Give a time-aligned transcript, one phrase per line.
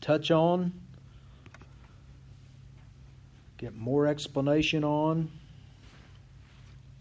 [0.00, 0.72] touch on,
[3.58, 5.30] get more explanation on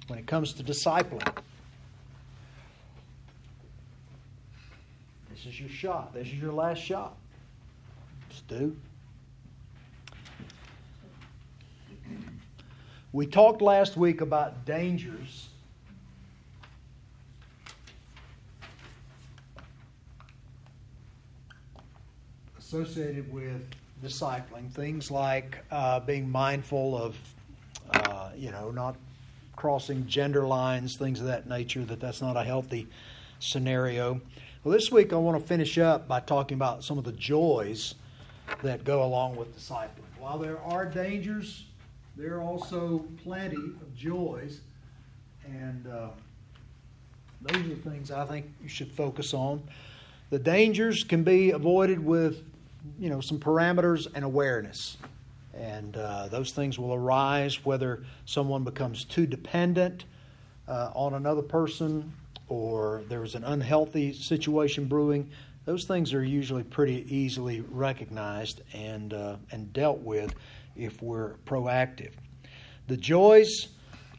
[0.07, 1.37] when it comes to discipling.
[5.29, 6.13] This is your shot.
[6.13, 7.15] This is your last shot.
[8.31, 8.75] Stu.
[13.11, 15.49] We talked last week about dangers
[22.69, 23.63] associated with
[24.03, 24.71] discipling.
[24.71, 27.17] Things like uh, being mindful of,
[27.89, 28.95] uh, you know, not
[29.55, 32.87] crossing gender lines, things of that nature, that that's not a healthy
[33.39, 34.21] scenario.
[34.63, 37.95] Well, this week I want to finish up by talking about some of the joys
[38.61, 39.89] that go along with discipling.
[40.19, 41.65] While there are dangers,
[42.15, 44.61] there are also plenty of joys,
[45.43, 46.09] and uh,
[47.41, 49.63] those are the things I think you should focus on.
[50.29, 52.43] The dangers can be avoided with
[52.99, 54.97] you know, some parameters and awareness.
[55.53, 60.05] And uh, those things will arise whether someone becomes too dependent
[60.67, 62.13] uh, on another person
[62.47, 65.29] or there's an unhealthy situation brewing.
[65.65, 70.33] Those things are usually pretty easily recognized and, uh, and dealt with
[70.75, 72.11] if we're proactive.
[72.87, 73.67] The joys,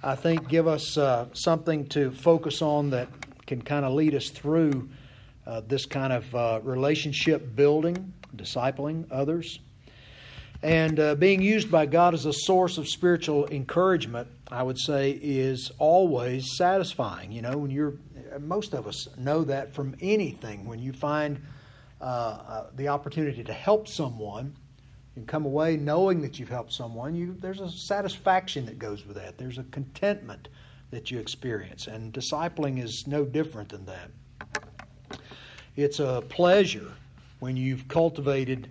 [0.03, 3.09] I think, give us uh, something to focus on that
[3.47, 4.89] can kind of lead us through
[5.47, 9.59] uh, this kind of uh, relationship building discipling others.
[10.63, 15.19] And uh, being used by God as a source of spiritual encouragement, I would say,
[15.23, 17.33] is always satisfying.
[17.33, 17.95] You know, when you're,
[18.39, 20.67] most of us know that from anything.
[20.67, 21.41] When you find
[22.01, 24.55] uh, uh, the opportunity to help someone,
[25.17, 29.17] and come away knowing that you've helped someone, you, there's a satisfaction that goes with
[29.17, 29.37] that.
[29.37, 30.49] There's a contentment
[30.91, 31.89] that you experience.
[31.89, 34.11] And discipling is no different than that.
[35.77, 36.93] It's a pleasure
[37.39, 38.69] when you've cultivated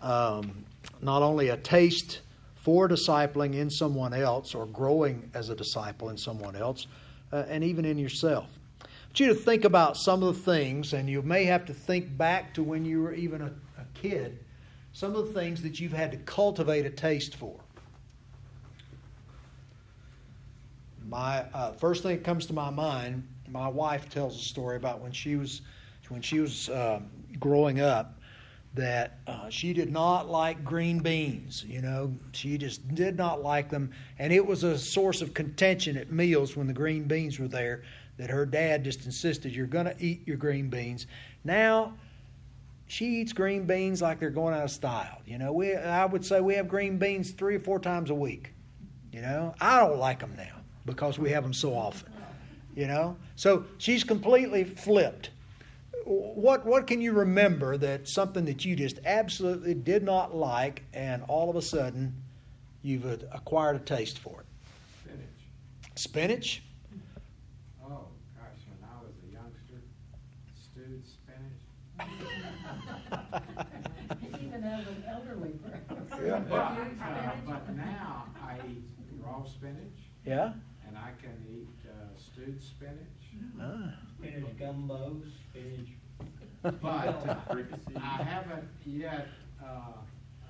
[0.00, 0.64] um,
[1.02, 2.20] not only a taste
[2.56, 6.86] for discipling in someone else or growing as a disciple in someone else,
[7.32, 8.46] uh, and even in yourself.
[8.82, 11.74] I want you to think about some of the things, and you may have to
[11.74, 14.38] think back to when you were even a, a kid,
[14.92, 17.54] some of the things that you've had to cultivate a taste for.
[21.08, 25.00] My uh, first thing that comes to my mind, my wife tells a story about
[25.00, 25.62] when she was
[26.10, 27.00] when she was uh,
[27.38, 28.18] growing up
[28.74, 31.64] that uh, she did not like green beans.
[31.66, 35.96] You know, she just did not like them, and it was a source of contention
[35.96, 37.82] at meals when the green beans were there.
[38.18, 41.06] That her dad just insisted you're going to eat your green beans.
[41.44, 41.94] Now
[42.88, 45.20] she eats green beans like they're going out of style.
[45.24, 48.14] You know, we I would say we have green beans three or four times a
[48.14, 48.52] week.
[49.12, 52.12] You know, I don't like them now because we have them so often.
[52.74, 55.30] You know, so she's completely flipped
[56.08, 61.22] what what can you remember that something that you just absolutely did not like, and
[61.28, 62.14] all of a sudden
[62.82, 64.46] you've acquired a taste for it?
[65.94, 65.96] Spinach.
[65.96, 66.62] Spinach.
[67.84, 69.82] Oh gosh, when I was a youngster,
[70.54, 71.60] stewed spinach.
[74.42, 75.82] Even as an elderly person.
[76.26, 76.38] Yeah.
[76.48, 78.82] But, uh, but now I eat
[79.22, 80.52] raw spinach, Yeah.
[80.86, 82.96] and I can eat uh, stewed spinach.
[83.60, 83.92] Ah.
[84.18, 85.88] Spinach gumbos, spinach.
[86.80, 87.46] But
[87.96, 89.28] I haven't yet
[89.62, 90.48] uh, uh,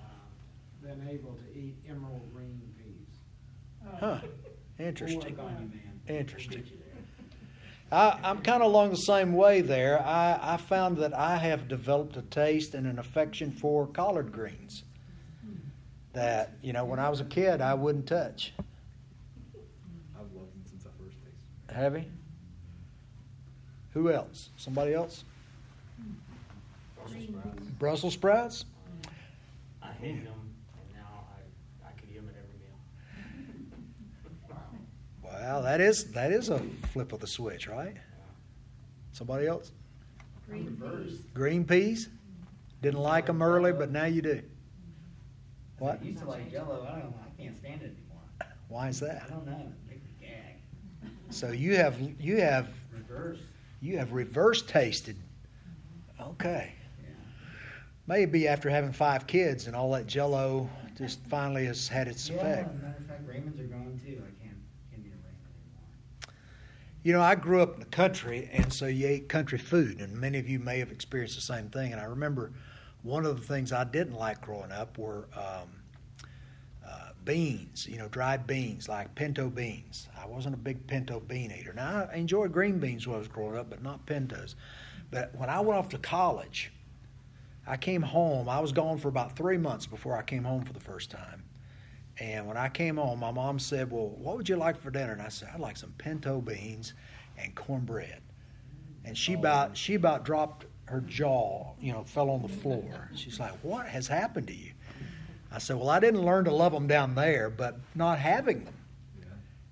[0.83, 3.99] been able to eat emerald green peas.
[4.01, 4.19] Huh.
[4.79, 5.37] Interesting.
[5.37, 6.19] work on you, man.
[6.19, 6.65] Interesting.
[7.91, 10.01] I, I'm kind of along the same way there.
[10.01, 14.85] I, I found that I have developed a taste and an affection for collard greens
[16.13, 18.53] that, you know, when I was a kid, I wouldn't touch.
[18.59, 22.05] I've loved them since I first tasted Have you?
[23.95, 24.51] Who else?
[24.57, 25.25] Somebody else?
[27.09, 27.63] Brussels sprouts.
[27.79, 28.65] Brussels sprouts?
[29.83, 30.35] I hated them,
[30.75, 31.25] and now
[31.85, 32.79] I, I could eat them at every meal.
[35.23, 36.59] Well, that is that is a
[36.93, 37.97] flip of the switch, right?
[39.13, 39.73] Somebody else?
[40.49, 41.19] Green peas.
[41.35, 42.09] Green peas?
[42.83, 44.41] Didn't like them early, but now you do.
[45.79, 46.01] What?
[46.01, 46.87] I used to like Jello.
[46.89, 47.15] I don't know.
[47.27, 48.55] I can't stand it anymore.
[48.69, 49.23] Why is that?
[49.27, 49.73] I don't know.
[49.91, 51.11] It me gag.
[51.31, 53.39] So you have you have Reverse.
[53.81, 55.17] you have reverse tasted.
[56.21, 56.73] Okay.
[58.09, 62.37] Maybe after having five kids and all that jello just finally has had its Yeah,
[62.37, 62.75] effect.
[62.75, 64.23] matter of fact, Raymond's are gone too.
[64.27, 64.57] I can't
[64.91, 66.35] can't eat a Raymond anymore.
[67.03, 70.17] You know, I grew up in the country, and so you ate country food, and
[70.19, 71.93] many of you may have experienced the same thing.
[71.93, 72.51] And I remember
[73.03, 75.69] one of the things I didn't like growing up were um,
[76.87, 80.09] uh, beans, you know, dried beans, like pinto beans.
[80.19, 81.75] I wasn't a big pinto bean eater.
[81.75, 84.57] Now, I enjoyed green beans when I was growing up, but not pintos.
[85.11, 86.73] But when I went off to college,
[87.69, 88.49] I came home.
[88.49, 91.45] I was gone for about three months before I came home for the first time.
[92.19, 95.13] And when I came home, my mom said, "Well, what would you like for dinner?"
[95.13, 96.95] And I said, "I'd like some pinto beans
[97.37, 98.23] and cornbread."
[99.05, 99.39] And she oh.
[99.39, 103.11] about she about dropped her jaw, you know, fell on the floor.
[103.15, 104.73] She's like, "What has happened to you?"
[105.53, 108.75] I said, "Well, I didn't learn to love them down there, but not having them.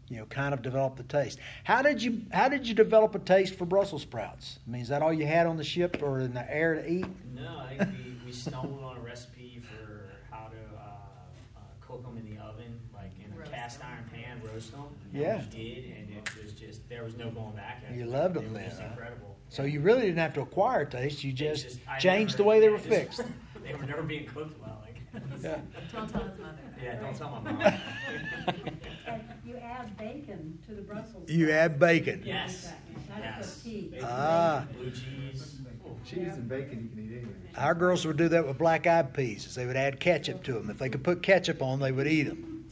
[0.08, 3.18] You know, kind of develop the taste." How did you How did you develop a
[3.18, 4.58] taste for Brussels sprouts?
[4.66, 6.90] I mean, is that all you had on the ship or in the air to
[6.90, 7.06] eat?
[7.34, 10.80] No, I think we, we stumbled on a recipe for how to uh,
[11.56, 13.86] uh, cook them in the oven, like in a Roast cast 'em.
[13.90, 14.84] iron pan, roast them.
[15.12, 15.42] Yeah.
[15.50, 17.82] We did, and it was just there was no going back.
[17.84, 18.10] after You that.
[18.10, 18.88] loved They 'em were then, just huh?
[18.90, 19.36] incredible.
[19.48, 19.74] So Yeah.
[19.74, 22.60] you really didn't have to acquire a taste; you They just, changed never- the way
[22.60, 23.22] they were just- fixed.
[23.64, 24.82] they were never being cooked well.
[25.32, 25.58] Like, Yeah.
[25.92, 26.58] Don't tell his mother.
[26.82, 27.72] yeah, don't tell my mom.
[29.46, 31.30] You add bacon to the Brussels.
[31.30, 31.52] You sprouts.
[31.62, 32.22] add bacon.
[32.24, 32.72] Yes.
[33.18, 33.92] That's the key.
[34.02, 34.64] Ah.
[34.76, 35.60] Blue cheese.
[36.04, 37.34] Cheese and bacon, you can eat anything.
[37.56, 39.52] Our girls would do that with black eyed peas.
[39.54, 40.70] They would add ketchup to them.
[40.70, 42.64] If they could put ketchup on, they would eat them.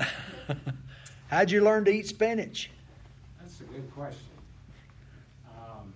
[0.00, 0.56] Okay.
[1.28, 2.70] How'd you learn to eat spinach?
[3.40, 4.20] That's a good question.
[5.48, 5.92] Um,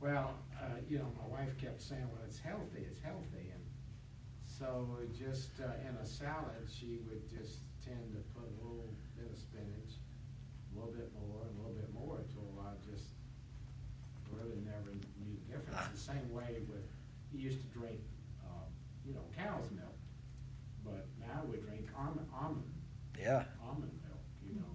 [0.00, 3.62] Well, uh, you know, my wife kept saying, well, it's healthy, it's healthy, and
[4.58, 4.88] so
[5.18, 9.38] just, uh, in a salad, she would just tend to put a little bit of
[9.38, 10.00] spinach,
[10.72, 13.12] a little bit more, and a little bit more, until I just
[14.32, 15.92] really never knew the difference.
[15.92, 16.84] The same way with,
[17.32, 18.00] you used to drink,
[18.44, 18.64] uh,
[19.06, 19.96] you know, cow's milk,
[20.84, 22.72] but now we drink almond, almond
[23.18, 23.44] Yeah.
[23.62, 24.72] almond milk, you know,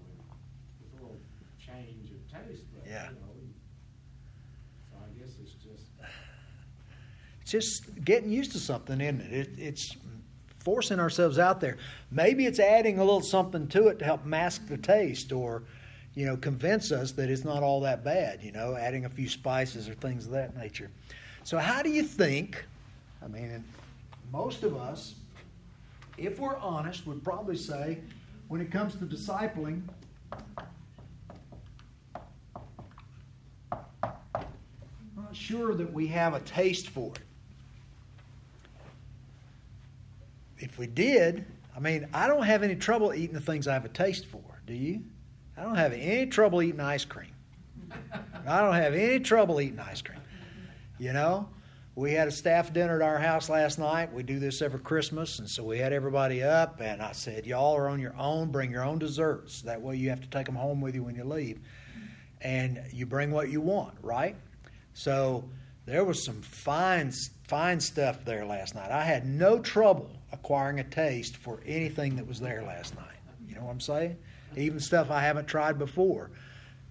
[0.81, 1.17] it's a little
[1.57, 3.33] change of taste, but, you know,
[4.89, 5.89] so I guess it's just,
[7.45, 9.33] just getting used to something, isn't it?
[9.33, 9.49] it?
[9.57, 9.95] It's
[10.59, 11.77] forcing ourselves out there.
[12.11, 15.63] Maybe it's adding a little something to it to help mask the taste or,
[16.13, 19.27] you know, convince us that it's not all that bad, you know, adding a few
[19.27, 20.91] spices or things of that nature.
[21.43, 22.63] So, how do you think?
[23.23, 23.63] I mean,
[24.31, 25.15] most of us,
[26.17, 27.99] if we're honest, would probably say
[28.47, 29.81] when it comes to discipling,
[33.71, 34.11] I'm
[35.15, 37.21] not sure that we have a taste for it.
[40.61, 43.85] If we did, I mean, I don't have any trouble eating the things I have
[43.85, 44.61] a taste for.
[44.67, 45.03] Do you?
[45.57, 47.31] I don't have any trouble eating ice cream.
[48.47, 50.21] I don't have any trouble eating ice cream.
[50.99, 51.49] You know,
[51.95, 54.13] we had a staff dinner at our house last night.
[54.13, 57.75] We do this every Christmas, and so we had everybody up, and I said, "Y'all
[57.75, 58.51] are on your own.
[58.51, 59.63] Bring your own desserts.
[59.63, 61.59] That way, you have to take them home with you when you leave,
[62.41, 64.35] and you bring what you want, right?"
[64.93, 65.49] So
[65.85, 67.11] there was some fine,
[67.47, 68.91] fine stuff there last night.
[68.91, 73.05] I had no trouble acquiring a taste for anything that was there last night.
[73.47, 74.17] You know what I'm saying?
[74.55, 76.31] Even stuff I haven't tried before,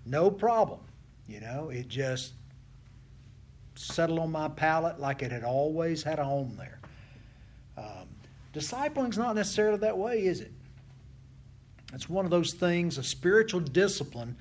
[0.06, 0.80] no problem.
[1.28, 2.32] You know, it just
[3.76, 6.80] settled on my palate like it had always had a home there.
[7.76, 8.08] Um,
[8.52, 10.52] discipling's not necessarily that way, is it?
[11.92, 14.36] It's one of those things, a spiritual discipline.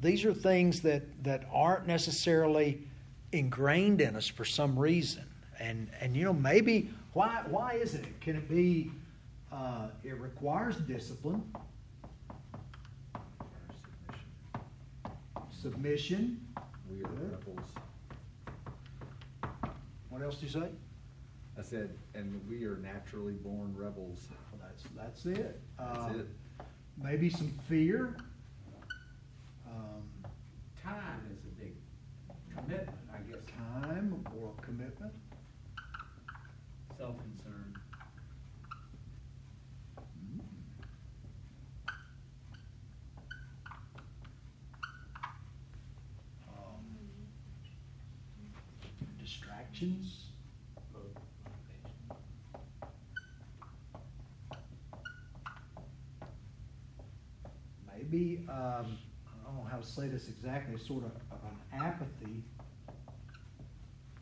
[0.00, 2.82] These are things that, that aren't necessarily
[3.32, 5.24] ingrained in us for some reason.
[5.58, 8.20] And, and you know, maybe, why, why isn't it?
[8.20, 8.90] Can it be,
[9.50, 11.42] uh, it requires discipline,
[15.50, 16.46] submission.
[16.90, 17.32] We are Good.
[17.32, 17.68] rebels.
[20.10, 20.68] What else do you say?
[21.58, 24.28] I said, and we are naturally born rebels.
[24.52, 25.58] Well, that's, that's it.
[25.78, 26.26] That's Um, it.
[27.02, 28.18] Maybe some fear.
[29.66, 30.02] Um,
[30.82, 31.76] time is a big
[32.54, 33.40] commitment, I guess.
[33.80, 35.14] time or commitment.
[36.98, 37.74] Self-concern.
[46.48, 46.84] Um,
[49.80, 50.24] distractions.
[57.92, 61.38] Maybe, um, I don't know how to say this exactly, sort of, of
[61.72, 62.42] an apathy.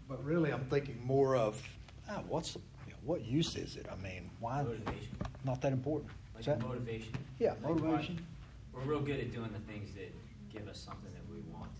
[0.09, 1.61] But really, I'm thinking more of,
[2.09, 2.55] ah, what's
[2.87, 3.87] you know, what use is it?
[3.91, 4.63] I mean, why?
[4.63, 5.17] Motivation.
[5.45, 6.11] Not that important.
[6.39, 7.13] Is Like that- motivation.
[7.39, 8.27] Yeah, Like, why- motivation.
[8.73, 10.13] We're real good at doing the things that
[10.53, 11.71] give us something that we want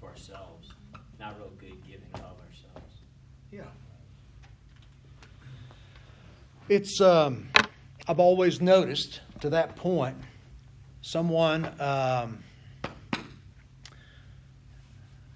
[0.00, 0.68] for ourselves.
[1.20, 2.94] Not real good giving of ourselves.
[3.52, 3.66] Yeah.
[6.74, 7.46] It's, um,
[8.08, 10.16] I've always noticed to that point,
[11.02, 12.42] someone, um,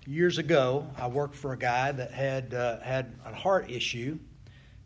[0.04, 4.18] years ago, I worked for a guy that had, uh, had a heart issue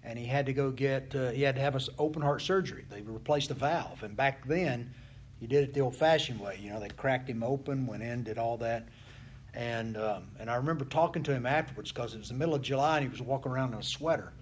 [0.04, 2.84] and he had to go get, uh, he had to have an open heart surgery.
[2.90, 4.02] They replaced the valve.
[4.02, 4.92] And back then,
[5.40, 6.58] you did it the old fashioned way.
[6.60, 8.88] You know, they cracked him open, went in, did all that.
[9.54, 12.60] And um, and I remember talking to him afterwards because it was the middle of
[12.60, 14.34] July and he was walking around in a sweater.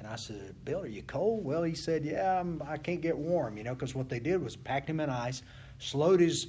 [0.00, 1.44] And I said, Bill, are you cold?
[1.44, 4.42] Well, he said, Yeah, I'm, I can't get warm, you know, because what they did
[4.42, 5.42] was packed him in ice,
[5.78, 6.46] slowed his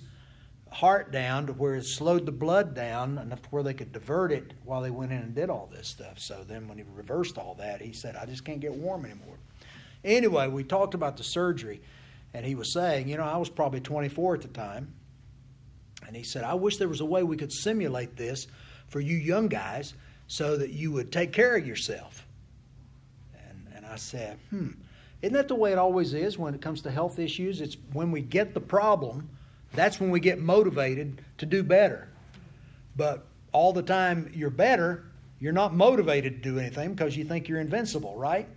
[0.72, 4.32] heart down to where it slowed the blood down enough to where they could divert
[4.32, 6.18] it while they went in and did all this stuff.
[6.18, 9.36] So then when he reversed all that, he said, I just can't get warm anymore.
[10.06, 11.82] Anyway, we talked about the surgery,
[12.34, 14.94] and he was saying, You know, I was probably 24 at the time.
[16.08, 18.48] And he said, I wish there was a way we could simulate this
[18.88, 19.94] for you young guys
[20.28, 22.26] so that you would take care of yourself.
[23.92, 24.70] I said, hmm,
[25.22, 27.62] isn't that the way it always is when it comes to health issues?
[27.62, 29.30] It's when we get the problem,
[29.74, 32.08] that's when we get motivated to do better.
[32.96, 35.04] But all the time you're better,
[35.40, 38.48] you're not motivated to do anything because you think you're invincible, right?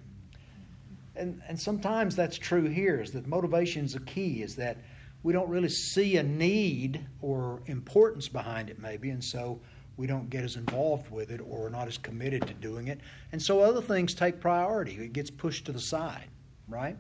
[1.17, 4.79] And, and sometimes that's true here, is that motivation is a key, is that
[5.23, 9.61] we don't really see a need or importance behind it, maybe, and so
[9.97, 13.01] we don't get as involved with it or we're not as committed to doing it.
[13.33, 14.93] And so other things take priority.
[14.93, 16.29] It gets pushed to the side,
[16.69, 16.97] right?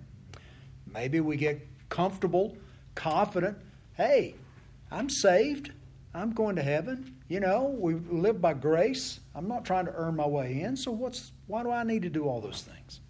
[0.92, 2.56] Maybe we get comfortable,
[2.94, 3.58] confident.
[3.94, 4.34] Hey,
[4.90, 5.72] I'm saved.
[6.14, 7.16] I'm going to heaven.
[7.28, 9.18] You know, we live by grace.
[9.34, 10.76] I'm not trying to earn my way in.
[10.76, 13.00] So what's why do I need to do all those things?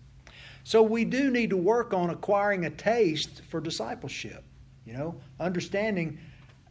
[0.64, 4.42] So we do need to work on acquiring a taste for discipleship.
[4.86, 6.18] You know, understanding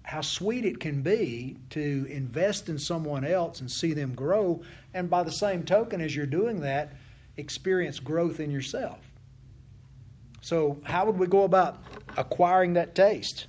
[0.04, 4.62] how sweet it can be to invest in someone else and see them grow,
[4.94, 6.94] and by the same token, as you're doing that,
[7.38, 9.00] experience growth in yourself.
[10.42, 11.82] So, how would we go about
[12.18, 13.48] acquiring that taste?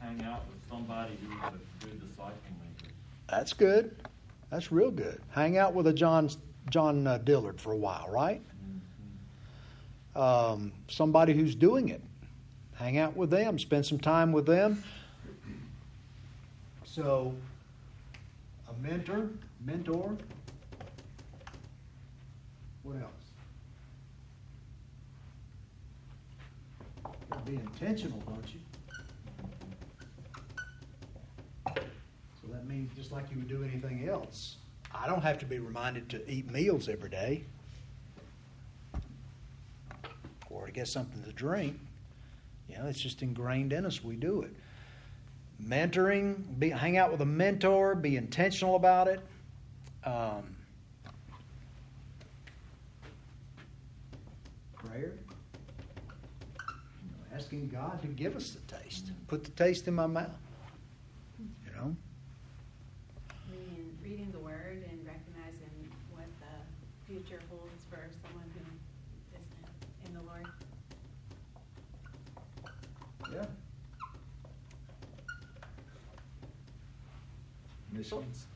[0.00, 2.92] Hang out with somebody who's a good disciple maker.
[3.28, 3.96] That's good.
[4.50, 5.20] That's real good.
[5.30, 6.28] Hang out with a John
[6.70, 8.42] John uh, Dillard for a while, right?
[10.16, 12.02] Um, somebody who's doing it
[12.80, 14.82] hang out with them, spend some time with them.
[16.82, 17.34] So,
[18.68, 19.28] a mentor,
[19.64, 20.16] mentor.
[22.82, 23.10] What else?
[27.44, 28.60] Be intentional, don't you?
[31.66, 34.56] So that means just like you would do anything else.
[34.94, 37.44] I don't have to be reminded to eat meals every day
[40.48, 41.78] or to get something to drink.
[42.70, 44.04] You know, it's just ingrained in us.
[44.04, 44.54] We do it.
[45.62, 49.20] Mentoring, be, hang out with a mentor, be intentional about it.
[50.04, 50.56] Um,
[54.74, 55.12] prayer.
[57.02, 59.10] You know, asking God to give us the taste.
[59.26, 60.30] Put the taste in my mouth.
[61.38, 61.96] You know?
[63.50, 68.60] Reading, reading the Word and recognizing what the future holds for someone who
[69.34, 70.46] isn't in the Lord.
[73.32, 73.46] Yeah.
[78.00, 78.46] Missions.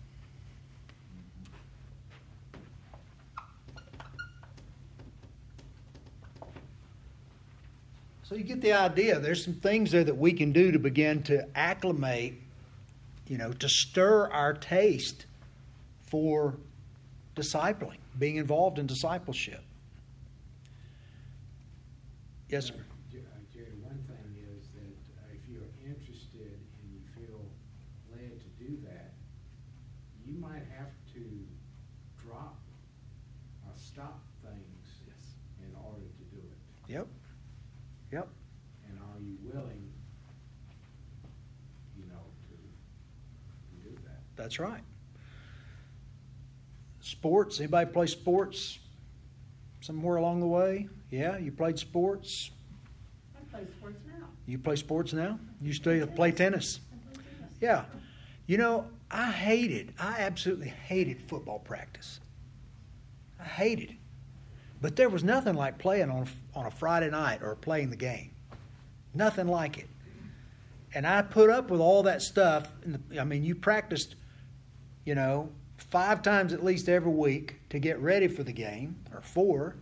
[8.22, 9.18] So you get the idea.
[9.20, 12.34] There's some things there that we can do to begin to acclimate,
[13.26, 15.26] you know, to stir our taste
[16.06, 16.56] for
[17.36, 19.62] discipling, being involved in discipleship.
[22.48, 22.74] Yes, sir.
[23.12, 23.22] J- uh,
[23.52, 27.40] Jerry, one thing is that uh, if you're interested and you feel
[28.10, 29.12] led to do that,
[30.26, 31.20] you might have to
[32.24, 32.56] drop
[33.66, 35.34] or stop things Yes.
[35.60, 36.92] in order to do it.
[36.92, 37.06] Yep.
[38.12, 38.28] Yep.
[38.88, 39.90] And are you willing,
[41.98, 44.20] you know, to, to do that?
[44.44, 44.82] That's right.
[47.00, 47.60] Sports.
[47.60, 48.78] Anybody play sports
[49.80, 50.86] somewhere along the way?
[51.10, 52.50] Yeah, you played sports.
[53.34, 54.26] I play sports now.
[54.44, 55.38] You play sports now?
[55.62, 56.80] You still play tennis?
[56.92, 57.54] I play tennis.
[57.58, 57.84] Yeah.
[58.46, 62.20] You know, I hated, I absolutely hated football practice.
[63.40, 63.96] I hated it.
[64.82, 68.32] But there was nothing like playing on, on a Friday night or playing the game.
[69.14, 69.88] Nothing like it.
[70.94, 72.68] And I put up with all that stuff.
[72.84, 74.14] In the, I mean, you practiced,
[75.04, 79.20] you know, five times at least every week to get ready for the game, or
[79.20, 79.76] four.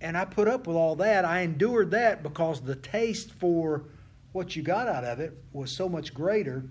[0.00, 1.24] And I put up with all that.
[1.24, 3.84] I endured that because the taste for
[4.32, 6.64] what you got out of it was so much greater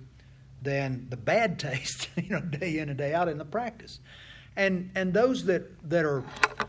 [0.61, 3.99] than the bad taste, you know, day in and day out in the practice.
[4.55, 6.23] And and those that that are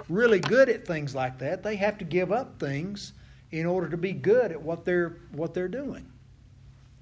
[0.09, 3.13] really good at things like that, they have to give up things
[3.51, 6.07] in order to be good at what they're what they're doing.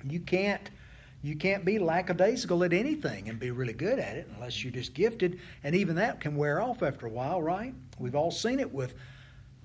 [0.05, 0.71] You can't
[1.23, 4.95] you can't be lackadaisical at anything and be really good at it unless you're just
[4.95, 7.75] gifted, and even that can wear off after a while, right?
[7.99, 8.95] We've all seen it with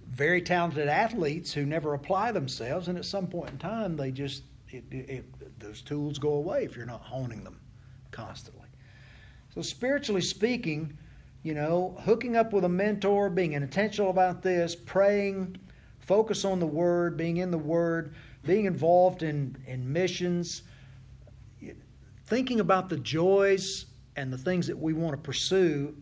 [0.09, 4.43] very talented athletes who never apply themselves, and at some point in time, they just
[4.71, 7.59] It, it, it, those tools go away if you're not honing them
[8.11, 8.67] constantly.
[9.53, 10.97] So, spiritually speaking,
[11.43, 15.57] you know, hooking up with a mentor, being intentional about this, praying,
[15.99, 18.13] focus on the Word, being in the Word,
[18.45, 20.63] being involved in, in missions,
[22.31, 25.93] thinking about the joys and the things that we want to pursue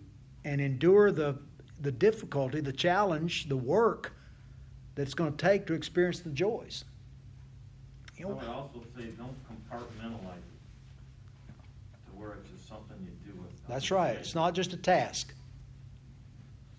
[0.46, 1.36] and endure the,
[1.82, 4.14] the difficulty, the challenge, the work
[4.94, 6.86] that it's going to take to experience the joys.
[8.16, 10.38] you I would also say don't compartmentalize
[11.48, 11.56] it
[12.06, 13.50] to where it's just something you do with.
[13.68, 14.16] That's right.
[14.16, 15.34] It's not just a task.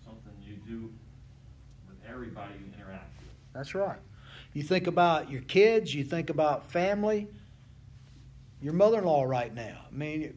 [0.05, 0.89] Something you do
[1.89, 3.33] with everybody you interact with.
[3.51, 3.99] That's right.
[4.53, 7.27] You think about your kids, you think about family,
[8.61, 9.79] your mother in law right now.
[9.91, 10.33] I mean,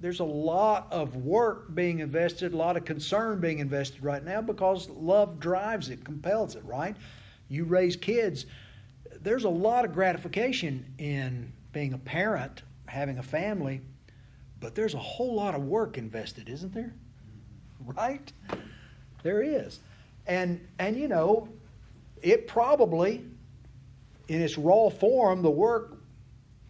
[0.00, 4.40] there's a lot of work being invested, a lot of concern being invested right now
[4.40, 6.96] because love drives it, compels it, right?
[7.48, 8.46] You raise kids.
[9.20, 13.80] There's a lot of gratification in being a parent, having a family,
[14.60, 16.94] but there's a whole lot of work invested, isn't there?
[17.84, 18.32] Right?
[19.22, 19.80] There is.
[20.26, 21.48] And and you know,
[22.22, 23.22] it probably
[24.28, 25.95] in its raw form the work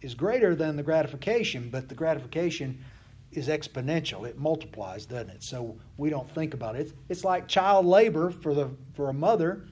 [0.01, 2.83] is greater than the gratification, but the gratification
[3.31, 4.27] is exponential.
[4.27, 5.43] It multiplies, doesn't it?
[5.43, 6.91] So we don't think about it.
[7.09, 9.63] It's like child labor for the for a mother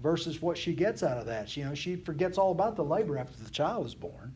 [0.00, 1.56] versus what she gets out of that.
[1.56, 4.34] You know, she forgets all about the labor after the child is born.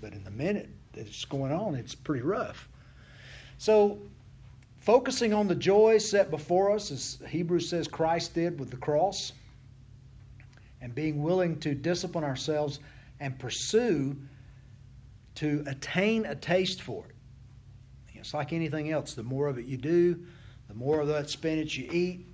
[0.00, 2.68] But in the minute that it's going on, it's pretty rough.
[3.58, 3.98] So
[4.80, 9.32] focusing on the joy set before us, as Hebrews says Christ did with the cross,
[10.80, 12.80] and being willing to discipline ourselves
[13.20, 14.16] and pursue
[15.40, 17.14] to attain a taste for it.
[18.14, 19.14] It's like anything else.
[19.14, 20.20] The more of it you do,
[20.68, 22.26] the more of that spinach you eat,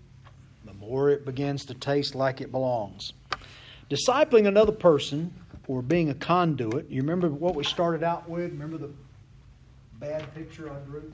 [0.64, 3.12] the more it begins to taste like it belongs.
[3.88, 5.32] Discipling another person
[5.68, 8.50] or being a conduit, you remember what we started out with?
[8.50, 8.90] Remember the
[10.00, 11.12] bad picture I drew?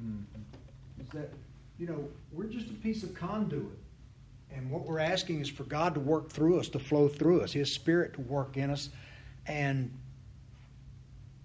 [0.00, 0.20] Mm-hmm.
[1.02, 1.32] Is that,
[1.80, 3.76] you know, we're just a piece of conduit.
[4.54, 7.52] And what we're asking is for God to work through us, to flow through us,
[7.52, 8.90] His Spirit to work in us,
[9.46, 9.92] and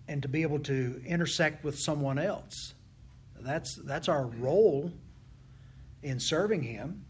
[0.07, 2.73] and to be able to intersect with someone else.
[3.39, 4.91] That's that's our role
[6.03, 7.05] in serving Him,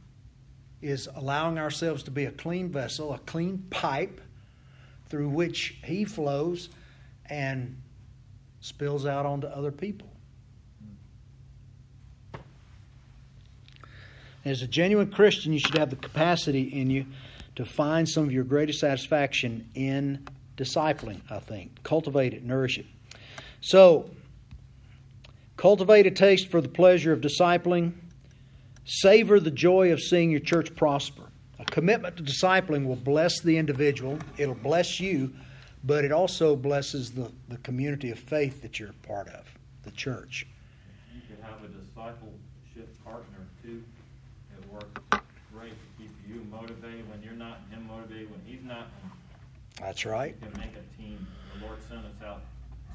[0.81, 4.21] is allowing ourselves to be a clean vessel, a clean pipe
[5.09, 6.69] through which He flows
[7.25, 7.81] and
[8.59, 10.10] spills out onto other people.
[14.43, 17.05] As a genuine Christian, you should have the capacity in you
[17.55, 20.27] to find some of your greatest satisfaction in
[20.57, 21.83] discipling, I think.
[21.83, 22.85] Cultivate it, nourish it.
[23.61, 24.09] So,
[25.57, 27.93] cultivate a taste for the pleasure of discipling.
[28.85, 31.23] Savor the joy of seeing your church prosper.
[31.59, 35.31] A commitment to discipling will bless the individual, it'll bless you,
[35.83, 39.45] but it also blesses the, the community of faith that you're part of,
[39.83, 40.47] the church.
[41.13, 43.83] You have a discipleship partner too.
[44.57, 44.70] It works
[45.53, 48.87] great to keep you motivated when you're not, him motivated when he's not.
[49.79, 50.35] That's right.
[50.41, 51.27] You can make a team.
[51.55, 52.43] The Lord sent us out,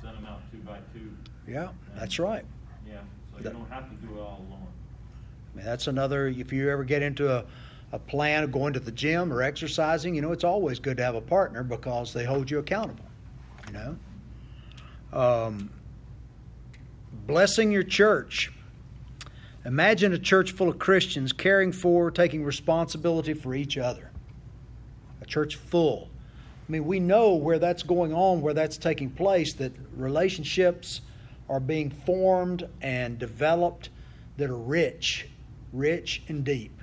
[0.02, 1.10] sent them out two by two.
[1.46, 2.44] Yeah, that's right.
[2.86, 3.00] Yeah,
[3.32, 4.66] so you don't have to do it all alone.
[5.52, 7.44] I mean, that's another, if you ever get into a,
[7.92, 11.04] a plan of going to the gym or exercising, you know, it's always good to
[11.04, 13.04] have a partner because they hold you accountable,
[13.66, 13.96] you know?
[15.12, 15.70] Um,
[17.26, 18.52] blessing your church.
[19.66, 24.12] Imagine a church full of Christians caring for, taking responsibility for each other.
[25.20, 26.08] A church full.
[26.68, 31.00] I mean, we know where that's going on, where that's taking place, that relationships
[31.48, 33.90] are being formed and developed
[34.36, 35.28] that are rich,
[35.72, 36.80] rich and deep.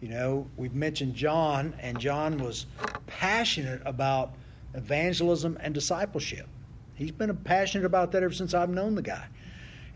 [0.00, 2.66] You know, we've mentioned John, and John was
[3.06, 4.34] passionate about
[4.74, 6.48] evangelism and discipleship.
[6.96, 9.26] He's been passionate about that ever since I've known the guy.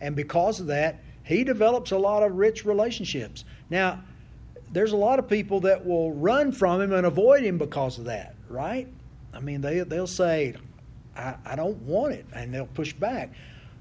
[0.00, 3.44] And because of that, he develops a lot of rich relationships.
[3.70, 4.02] Now,
[4.72, 8.06] there's a lot of people that will run from him and avoid him because of
[8.06, 8.88] that, right?
[9.32, 10.56] I mean, they, they'll say,
[11.16, 13.32] I, I don't want it, and they'll push back.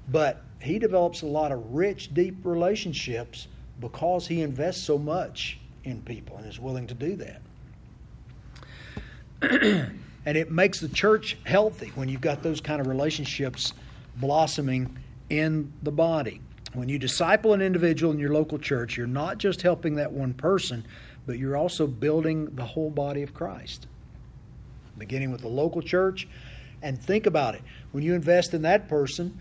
[0.08, 3.48] But he develops a lot of rich, deep relationships
[3.80, 7.42] because he invests so much in people and is willing to do that.
[10.24, 13.72] and it makes the church healthy when you've got those kind of relationships
[14.14, 14.96] blossoming
[15.28, 16.40] in the body.
[16.72, 20.34] When you disciple an individual in your local church, you're not just helping that one
[20.34, 20.86] person,
[21.26, 23.86] but you're also building the whole body of Christ.
[24.96, 26.28] Beginning with the local church,
[26.82, 27.62] and think about it.
[27.92, 29.38] When you invest in that person,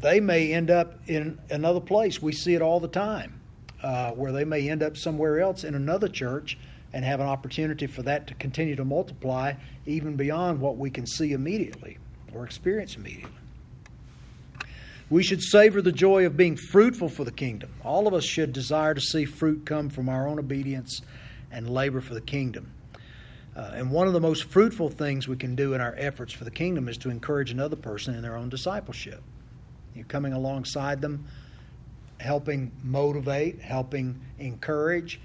[0.00, 2.22] they may end up in another place.
[2.22, 3.40] We see it all the time.
[3.82, 6.58] uh, where they may end up somewhere else in another church
[6.92, 9.54] and have an opportunity for that to continue to multiply
[9.86, 11.98] even beyond what we can see immediately
[12.34, 13.30] or experience immediately.
[15.10, 17.74] We should savor the joy of being fruitful for the kingdom.
[17.82, 21.02] All of us should desire to see fruit come from our own obedience
[21.50, 22.72] and labor for the kingdom.
[23.56, 26.44] Uh, and one of the most fruitful things we can do in our efforts for
[26.44, 29.20] the kingdom is to encourage another person in their own discipleship.
[29.96, 31.26] You're coming alongside them,
[32.20, 35.20] helping motivate, helping encourage,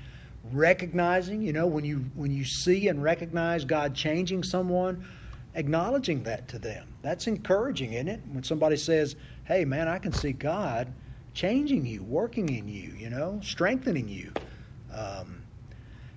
[0.51, 5.05] recognizing, you know, when you when you see and recognize God changing someone,
[5.53, 6.87] acknowledging that to them.
[7.03, 8.21] That's encouraging, isn't it?
[8.31, 10.91] When somebody says, "Hey man, I can see God
[11.33, 14.31] changing you, working in you, you know, strengthening you."
[14.93, 15.41] Um,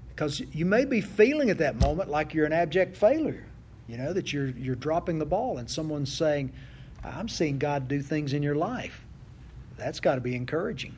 [0.09, 3.47] because you may be feeling at that moment like you're an abject failure,
[3.87, 6.53] you know, that you're you're dropping the ball, and someone's saying,
[7.05, 9.05] "I'm seeing God do things in your life."
[9.77, 10.97] That's got to be encouraging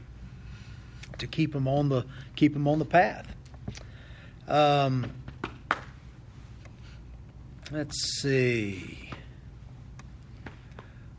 [1.19, 3.27] to keep them on the keep them on the path.
[4.49, 5.13] Um,
[7.71, 9.10] let's see.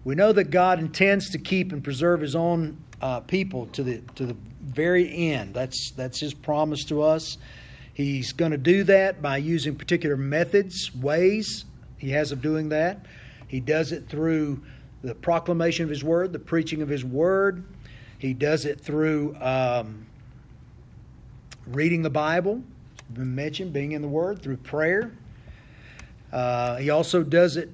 [0.04, 4.02] We know that God intends to keep and preserve His own uh, people to the
[4.16, 5.54] to the very end.
[5.54, 7.38] That's that's His promise to us.
[7.94, 11.66] He's going to do that by using particular methods, ways
[11.98, 13.06] he has of doing that.
[13.48, 14.64] He does it through
[15.04, 17.64] the proclamation of his word, the preaching of his word.
[18.18, 20.06] He does it through um,
[21.68, 22.64] reading the Bible,
[23.14, 25.12] been mentioned, being in the word, through prayer.
[26.32, 27.70] Uh, he also does it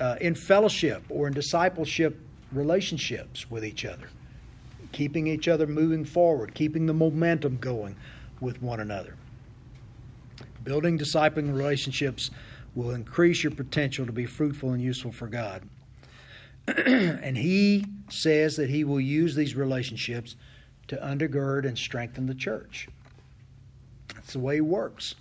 [0.00, 2.18] uh, in fellowship or in discipleship
[2.52, 4.08] relationships with each other,
[4.92, 7.94] keeping each other moving forward, keeping the momentum going
[8.40, 9.14] with one another.
[10.64, 12.30] Building discipling relationships
[12.74, 15.62] will increase your potential to be fruitful and useful for God.
[16.66, 20.36] and He says that He will use these relationships
[20.88, 22.88] to undergird and strengthen the church.
[24.14, 25.14] That's the way He works.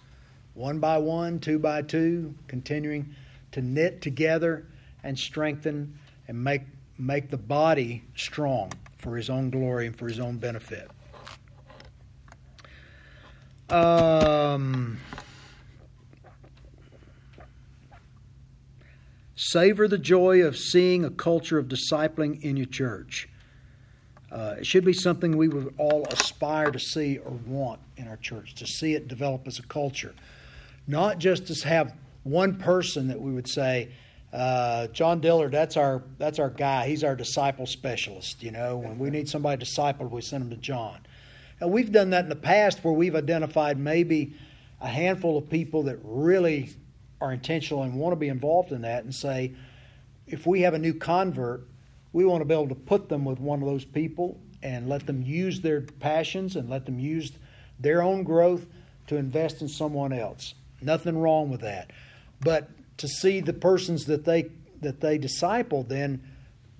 [0.54, 3.15] One by one, two by two, continuing
[3.52, 4.65] to knit together
[5.03, 6.62] and strengthen and make,
[6.97, 10.89] make the body strong for His own glory and for His own benefit.
[13.69, 14.97] Um,
[19.41, 23.29] Savor the joy of seeing a culture of discipling in your church.
[24.29, 28.17] Uh, it should be something we would all aspire to see or want in our
[28.17, 30.13] church, to see it develop as a culture.
[30.88, 33.93] Not just to have one person that we would say,
[34.32, 36.88] uh, John Dillard, that's our that's our guy.
[36.88, 38.44] He's our disciple specialist.
[38.44, 41.00] You know, when we need somebody discipled, we send them to John.
[41.60, 44.34] And we've done that in the past where we've identified maybe
[44.82, 46.70] a handful of people that really
[47.22, 49.54] are intentional and want to be involved in that and say,
[50.28, 51.68] if we have a new convert,
[52.13, 55.06] we want to be able to put them with one of those people and let
[55.06, 57.32] them use their passions and let them use
[57.80, 58.65] their own growth
[59.08, 60.54] to invest in someone else.
[60.82, 61.92] Nothing wrong with that.
[62.42, 64.49] But to see the persons that they
[64.81, 66.21] that they disciple then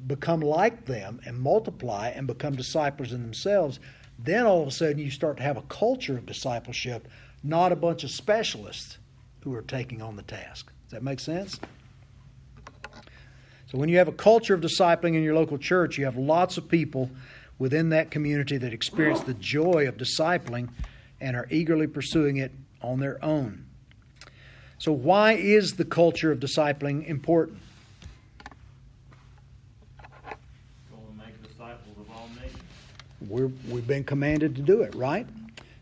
[0.08, 3.80] become like them and multiply and become disciples in themselves,
[4.18, 7.10] then all of a sudden you start to have a culture of discipleship,
[7.44, 8.98] not a bunch of specialists
[9.42, 10.72] who are taking on the task.
[10.86, 11.60] Does that make sense?
[13.68, 16.58] So, when you have a culture of discipling in your local church, you have lots
[16.58, 17.10] of people
[17.60, 20.70] within that community that experience the joy of discipling
[21.22, 22.52] and are eagerly pursuing it
[22.82, 23.66] on their own.
[24.80, 27.60] So, why is the culture of discipling important?
[30.90, 32.64] Go and make disciples of all nations.
[33.28, 35.28] We're, we've been commanded to do it, right?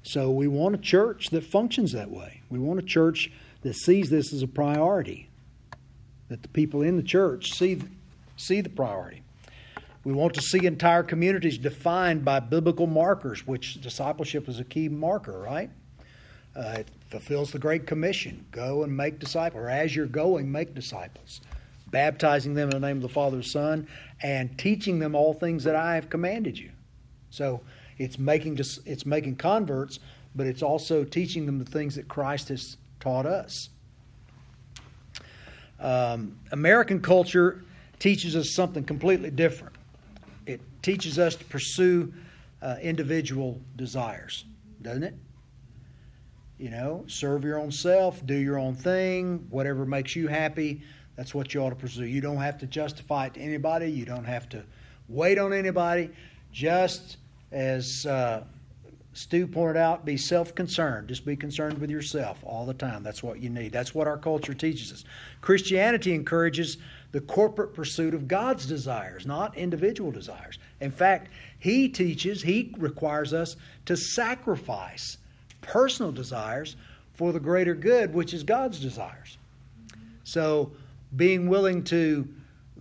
[0.01, 2.41] So, we want a church that functions that way.
[2.49, 3.31] We want a church
[3.61, 5.29] that sees this as a priority,
[6.29, 7.79] that the people in the church see,
[8.35, 9.21] see the priority.
[10.05, 14.89] We want to see entire communities defined by biblical markers, which discipleship is a key
[14.89, 15.69] marker, right?
[16.57, 20.73] Uh, it fulfills the Great Commission go and make disciples, or as you're going, make
[20.73, 21.41] disciples,
[21.91, 23.87] baptizing them in the name of the Father and Son,
[24.23, 26.71] and teaching them all things that I have commanded you.
[27.29, 27.61] So
[27.99, 29.99] it's making, it's making converts,
[30.35, 33.69] but it's also teaching them the things that Christ has taught us.
[35.79, 37.63] Um, American culture
[37.99, 39.75] teaches us something completely different.
[40.47, 42.11] It teaches us to pursue
[42.63, 44.45] uh, individual desires,
[44.81, 45.13] doesn't it?
[46.57, 50.81] You know, serve your own self, do your own thing, whatever makes you happy,
[51.15, 52.05] that's what you ought to pursue.
[52.05, 54.63] You don't have to justify it to anybody, you don't have to
[55.09, 56.09] wait on anybody.
[56.51, 57.17] Just
[57.51, 58.43] as uh,
[59.13, 61.07] Stu pointed out, be self concerned.
[61.07, 63.01] Just be concerned with yourself all the time.
[63.01, 63.71] That's what you need.
[63.71, 65.05] That's what our culture teaches us.
[65.41, 66.77] Christianity encourages
[67.11, 70.59] the corporate pursuit of God's desires, not individual desires.
[70.81, 73.55] In fact, He teaches, He requires us
[73.87, 75.17] to sacrifice
[75.67, 76.75] personal desires
[77.13, 79.37] for the greater good, which is God's desires.
[80.23, 80.71] So,
[81.15, 82.27] being willing to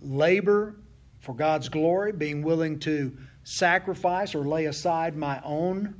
[0.01, 0.75] labor
[1.19, 5.93] for God's glory, being willing to sacrifice or lay aside my own.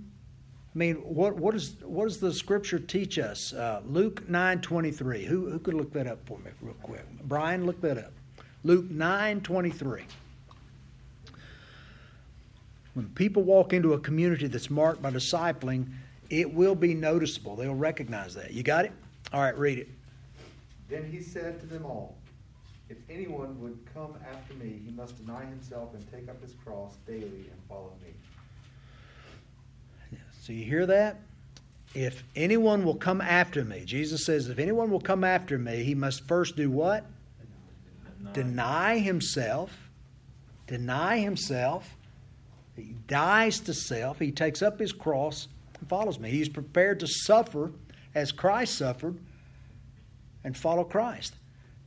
[0.76, 3.54] I mean, what, what, is, what does the scripture teach us?
[3.54, 5.26] Uh, Luke 9 23.
[5.26, 7.06] Who, who could look that up for me real quick?
[7.24, 8.12] Brian, look that up.
[8.64, 10.04] Luke 9 23.
[12.94, 15.86] When people walk into a community that's marked by discipling,
[16.30, 17.56] it will be noticeable.
[17.56, 18.52] They'll recognize that.
[18.52, 18.92] You got it?
[19.34, 19.90] All right, read it.
[20.90, 22.16] Then he said to them all,
[22.90, 26.96] If anyone would come after me, he must deny himself and take up his cross
[27.06, 28.14] daily and follow me.
[30.42, 31.18] So you hear that?
[31.94, 35.96] If anyone will come after me, Jesus says, if anyone will come after me, he
[35.96, 37.06] must first do what?
[38.34, 39.90] Deny himself.
[40.68, 41.98] Deny himself.
[42.76, 44.20] He dies to self.
[44.20, 45.48] He takes up his cross
[45.86, 46.30] follows me.
[46.30, 47.72] He's prepared to suffer
[48.16, 49.18] as Christ suffered
[50.44, 51.36] and follow Christ.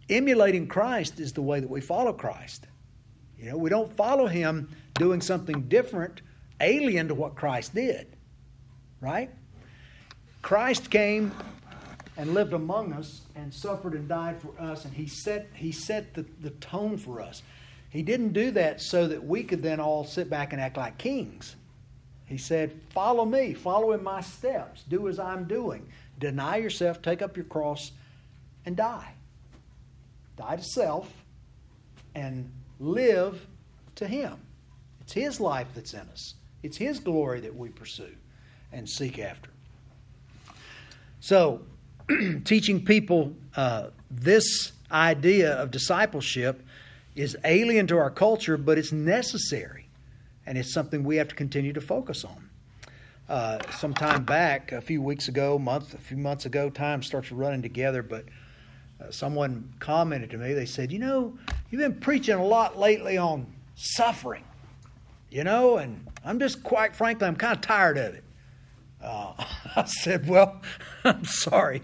[0.09, 2.67] Emulating Christ is the way that we follow Christ.
[3.39, 6.21] You know, we don't follow him doing something different,
[6.61, 8.07] alien to what Christ did.
[9.01, 9.31] Right?
[10.43, 11.33] Christ came
[12.17, 16.13] and lived among us and suffered and died for us, and he set, he set
[16.13, 17.43] the, the tone for us.
[17.89, 20.99] He didn't do that so that we could then all sit back and act like
[20.99, 21.57] kings.
[22.31, 25.87] He said, Follow me, follow in my steps, do as I'm doing.
[26.21, 27.91] Deny yourself, take up your cross,
[28.65, 29.13] and die.
[30.37, 31.13] Die to self
[32.15, 33.45] and live
[33.97, 34.39] to Him.
[35.01, 38.15] It's His life that's in us, it's His glory that we pursue
[38.73, 39.51] and seek after.
[41.19, 41.63] So,
[42.45, 46.63] teaching people uh, this idea of discipleship
[47.17, 49.89] is alien to our culture, but it's necessary.
[50.47, 52.49] And it's something we have to continue to focus on.
[53.29, 57.31] Uh, some time back, a few weeks ago, month, a few months ago, time starts
[57.31, 58.25] running together, but
[59.01, 61.39] uh, someone commented to me, they said, You know,
[61.71, 64.43] you've been preaching a lot lately on suffering,
[65.31, 68.25] you know, and I'm just quite frankly, I'm kind of tired of it.
[69.01, 69.33] Uh,
[69.77, 70.61] I said, Well,
[71.05, 71.83] I'm sorry,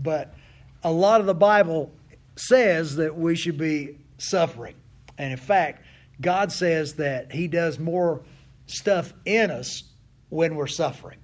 [0.00, 0.34] but
[0.82, 1.92] a lot of the Bible
[2.34, 4.74] says that we should be suffering.
[5.16, 5.84] And in fact,
[6.20, 8.22] God says that He does more
[8.66, 9.84] stuff in us
[10.28, 11.18] when we're suffering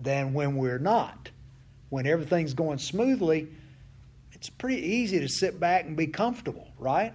[0.00, 1.30] than when we're not.
[1.90, 3.48] When everything's going smoothly,
[4.32, 7.12] it's pretty easy to sit back and be comfortable, right?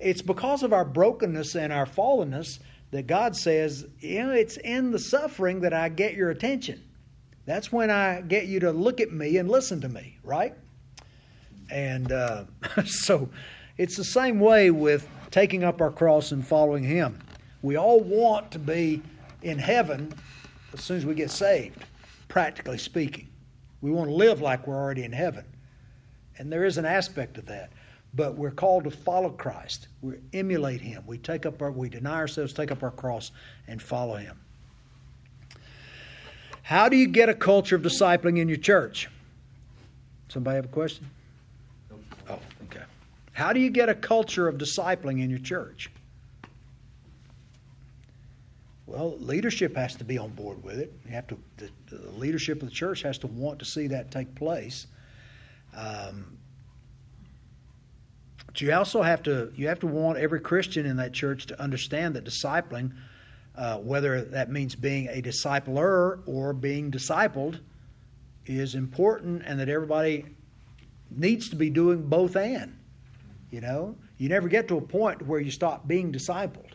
[0.00, 2.58] It's because of our brokenness and our fallenness
[2.90, 6.82] that God says, you know, it's in the suffering that I get your attention.
[7.44, 10.54] That's when I get you to look at me and listen to me, right?
[11.70, 12.44] And uh,
[12.84, 13.28] so
[13.76, 17.18] it's the same way with taking up our cross and following Him.
[17.62, 19.02] We all want to be
[19.42, 20.12] in heaven
[20.72, 21.84] as soon as we get saved,
[22.28, 23.28] practically speaking.
[23.80, 25.44] We want to live like we're already in heaven.
[26.38, 27.70] And there is an aspect of that.
[28.14, 29.88] But we're called to follow Christ.
[30.02, 31.04] We emulate Him.
[31.06, 33.32] We take up our, we deny ourselves, take up our cross,
[33.66, 34.38] and follow Him.
[36.62, 39.08] How do you get a culture of discipling in your church?
[40.28, 41.08] Somebody have a question?
[43.38, 45.92] How do you get a culture of discipling in your church?
[48.84, 50.92] Well, leadership has to be on board with it.
[51.04, 51.38] You have to.
[51.56, 54.88] The, the leadership of the church has to want to see that take place.
[55.72, 56.36] Um,
[58.46, 59.52] but you also have to.
[59.54, 62.90] You have to want every Christian in that church to understand that discipling,
[63.54, 67.60] uh, whether that means being a discipler or being discipled,
[68.46, 70.24] is important, and that everybody
[71.08, 72.77] needs to be doing both and.
[73.50, 76.72] You know, you never get to a point where you stop being discipled.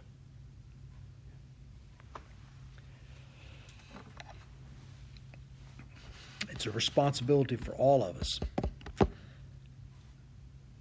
[6.49, 8.39] It's a responsibility for all of us.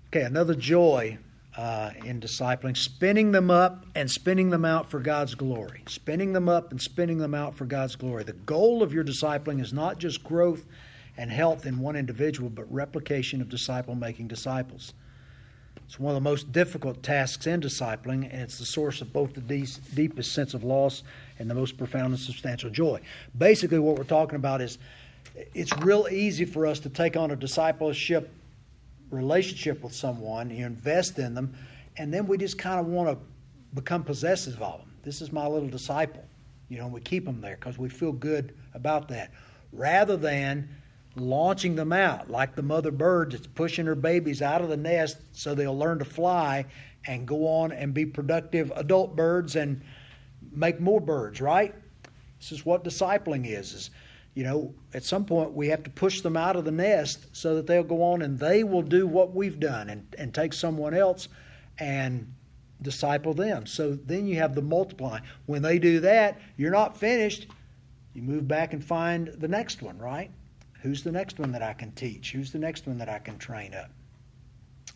[0.08, 1.18] Okay, another joy
[1.56, 5.82] uh, in discipling, spinning them up and spinning them out for God's glory.
[5.88, 8.24] Spinning them up and spinning them out for God's glory.
[8.24, 10.64] The goal of your discipling is not just growth
[11.16, 14.94] and health in one individual, but replication of disciple making disciples.
[15.92, 19.34] It's one of the most difficult tasks in discipling, and it's the source of both
[19.34, 21.02] the deepest sense of loss
[21.38, 22.98] and the most profound and substantial joy.
[23.36, 24.78] Basically, what we're talking about is
[25.52, 28.32] it's real easy for us to take on a discipleship
[29.10, 31.54] relationship with someone, you invest in them,
[31.98, 33.22] and then we just kind of want to
[33.74, 34.90] become possessive of them.
[35.02, 36.24] This is my little disciple.
[36.70, 39.30] You know, we keep them there because we feel good about that,
[39.74, 40.70] rather than
[41.16, 45.18] launching them out like the mother bird that's pushing her babies out of the nest
[45.32, 46.64] so they'll learn to fly
[47.06, 49.82] and go on and be productive adult birds and
[50.52, 51.40] make more birds.
[51.40, 51.74] Right?
[52.38, 53.72] This is what discipling is.
[53.72, 53.90] Is
[54.34, 57.56] you know, at some point we have to push them out of the nest so
[57.56, 60.94] that they'll go on and they will do what we've done and, and take someone
[60.94, 61.28] else
[61.78, 62.32] and
[62.80, 63.66] disciple them.
[63.66, 65.22] So then you have the multiplying.
[65.46, 67.46] When they do that, you're not finished.
[68.14, 70.30] You move back and find the next one, right?
[70.82, 72.32] Who's the next one that I can teach?
[72.32, 73.90] Who's the next one that I can train up?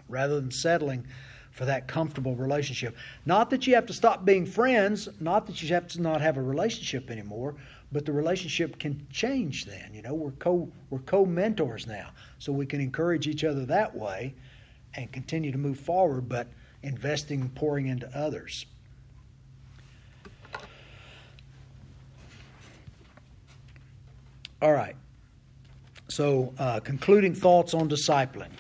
[0.09, 1.07] Rather than settling
[1.53, 2.97] for that comfortable relationship.
[3.25, 6.37] Not that you have to stop being friends, not that you have to not have
[6.37, 7.55] a relationship anymore,
[7.93, 9.95] but the relationship can change then.
[9.95, 12.11] You know, we're co we're co-mentors now.
[12.39, 14.35] So we can encourage each other that way
[14.95, 16.49] and continue to move forward, but
[16.83, 18.67] investing pouring into others.
[24.61, 24.97] All right.
[26.09, 28.51] So, uh, concluding thoughts on discipling.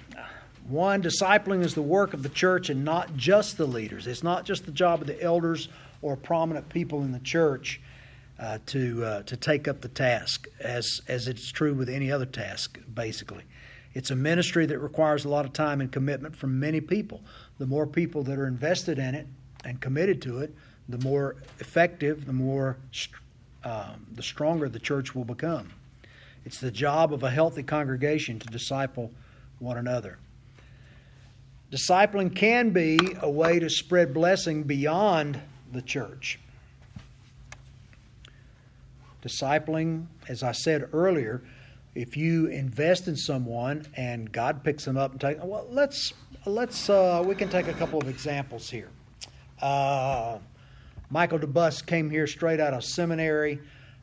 [0.68, 4.08] One, discipling is the work of the church and not just the leaders.
[4.08, 5.68] It's not just the job of the elders
[6.02, 7.80] or prominent people in the church
[8.38, 12.26] uh, to uh, to take up the task, as as it's true with any other
[12.26, 12.80] task.
[12.92, 13.44] Basically,
[13.94, 17.22] it's a ministry that requires a lot of time and commitment from many people.
[17.58, 19.26] The more people that are invested in it
[19.64, 20.54] and committed to it,
[20.88, 22.76] the more effective, the more
[23.64, 25.70] um, the stronger the church will become.
[26.46, 29.10] It's the job of a healthy congregation to disciple
[29.58, 30.16] one another.
[31.72, 35.40] Discipling can be a way to spread blessing beyond
[35.72, 36.38] the church.
[39.24, 41.42] Discipling, as I said earlier,
[41.96, 46.88] if you invest in someone and God picks them up and take well, let's let's
[46.88, 48.90] uh, we can take a couple of examples here.
[49.60, 50.38] Uh,
[51.10, 53.58] Michael DeBus came here straight out of seminary.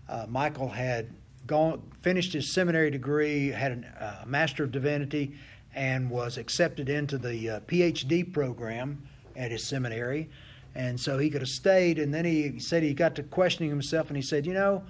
[0.09, 1.09] Uh, Michael had
[1.47, 5.35] gone finished his seminary degree, had a uh, Master of Divinity,
[5.75, 9.01] and was accepted into the uh, PhD program
[9.35, 10.29] at his seminary.
[10.75, 11.99] And so he could have stayed.
[11.99, 14.83] And then he said he got to questioning himself, and he said, "You know,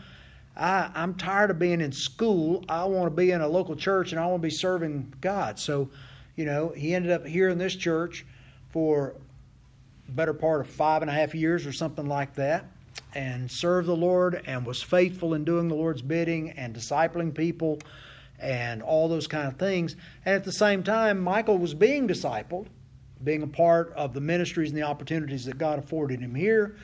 [0.56, 2.64] I, I'm tired of being in school.
[2.70, 5.60] I want to be in a local church, and I want to be serving God."
[5.60, 5.90] So,
[6.36, 8.26] you know, he ended up here in this church
[8.72, 9.16] for
[10.10, 12.66] better part of five and a half years or something like that
[13.16, 17.80] and served the Lord and was faithful in doing the Lord's bidding and discipling people
[18.40, 19.96] and all those kind of things.
[20.26, 22.68] And at the same time, Michael was being discipled,
[23.24, 26.76] being a part of the ministries and the opportunities that God afforded him here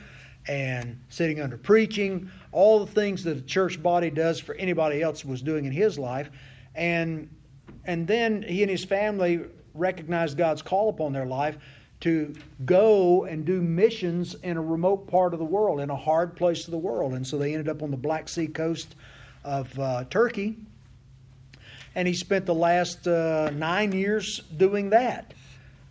[0.46, 5.24] and sitting under preaching, all the things that the church body does for anybody else
[5.24, 6.30] was doing in his life.
[6.74, 7.28] And
[7.84, 9.40] and then he and his family
[9.74, 11.56] recognized God's call upon their life
[12.00, 12.34] to
[12.64, 16.64] go and do missions in a remote part of the world, in a hard place
[16.64, 17.12] of the world.
[17.12, 18.94] And so they ended up on the Black Sea coast
[19.44, 20.56] of uh, Turkey.
[21.94, 25.34] And he spent the last uh, nine years doing that.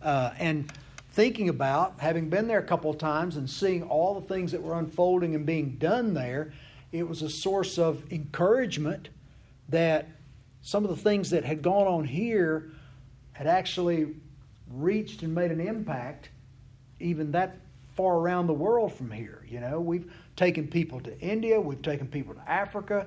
[0.02, 0.72] Uh, and
[1.10, 4.62] thinking about, having been there a couple of times and seeing all the things that
[4.62, 6.52] were unfolding and being done there,
[6.90, 9.10] it was a source of encouragement
[9.68, 10.08] that
[10.62, 12.70] some of the things that had gone on here
[13.32, 14.14] had actually
[14.70, 16.30] reached and made an impact
[17.00, 17.56] even that
[17.96, 19.44] far around the world from here.
[19.48, 23.06] You know, we've taken people to India, we've taken people to Africa,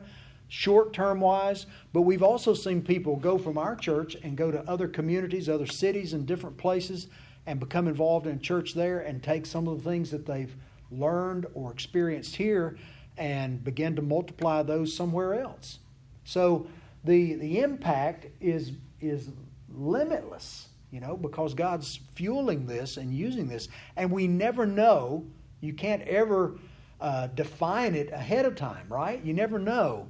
[0.50, 4.60] short term wise, but we've also seen people go from our church and go to
[4.70, 7.08] other communities, other cities, and different places
[7.46, 10.56] and become involved in church there and take some of the things that they've
[10.92, 12.78] learned or experienced here
[13.18, 15.80] and begin to multiply those somewhere else.
[16.24, 16.68] So
[17.04, 18.72] the the impact is
[19.02, 19.30] is
[19.70, 23.68] limitless you know, because God's fueling this and using this.
[23.98, 25.26] And we never know,
[25.60, 26.60] you can't ever
[27.02, 29.20] uh, define it ahead of time, right?
[29.26, 30.08] You never know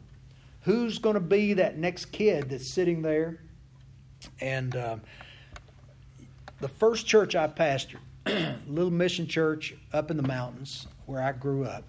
[0.63, 3.39] who's going to be that next kid that's sitting there.
[4.41, 5.01] And um,
[6.59, 7.99] the first church I pastored,
[8.67, 11.85] little mission church up in the mountains where I grew up.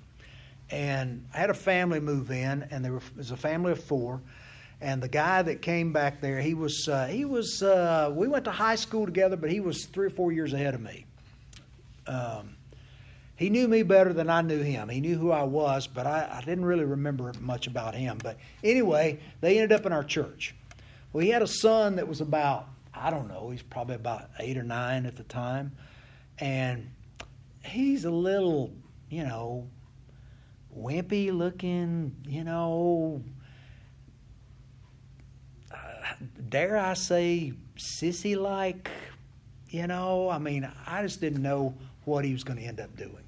[0.71, 4.21] And I had a family move in, and there was a family of four
[4.81, 8.45] and the guy that came back there, he was uh, he was uh, we went
[8.45, 11.07] to high school together, but he was three or four years ahead of me.
[12.07, 12.57] Um,
[13.37, 14.89] he knew me better than I knew him.
[14.89, 18.19] He knew who I was, but I, I didn't really remember much about him.
[18.23, 20.55] But anyway, they ended up in our church.
[21.13, 24.57] Well, he had a son that was about I don't know, he's probably about eight
[24.57, 25.73] or nine at the time,
[26.39, 26.91] and
[27.65, 28.73] he's a little,
[29.09, 29.67] you know,
[30.77, 33.23] wimpy looking, you know
[36.49, 38.91] dare I say, sissy like.
[39.69, 42.97] You know, I mean, I just didn't know what he was going to end up
[42.97, 43.25] doing.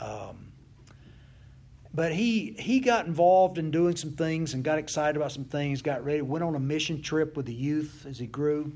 [0.00, 0.52] Um,
[1.94, 5.80] but he he got involved in doing some things and got excited about some things.
[5.80, 8.70] Got ready, went on a mission trip with the youth as he grew,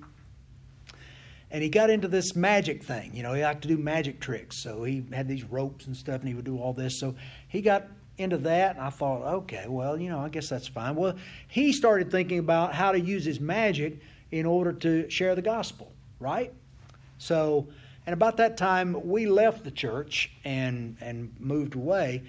[1.50, 3.14] and he got into this magic thing.
[3.14, 6.20] You know, he liked to do magic tricks, so he had these ropes and stuff,
[6.20, 6.98] and he would do all this.
[6.98, 7.14] So
[7.48, 7.86] he got
[8.20, 10.94] into that, and I thought, okay, well, you know, I guess that's fine.
[10.94, 11.14] Well,
[11.48, 14.00] he started thinking about how to use his magic
[14.30, 16.52] in order to share the gospel, right?
[17.18, 17.68] So,
[18.06, 22.22] and about that time, we left the church and and moved away,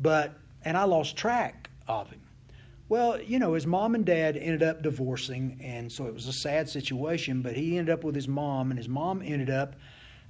[0.00, 0.34] but
[0.64, 2.20] and I lost track of him.
[2.88, 6.32] Well, you know, his mom and dad ended up divorcing, and so it was a
[6.32, 7.42] sad situation.
[7.42, 9.74] But he ended up with his mom, and his mom ended up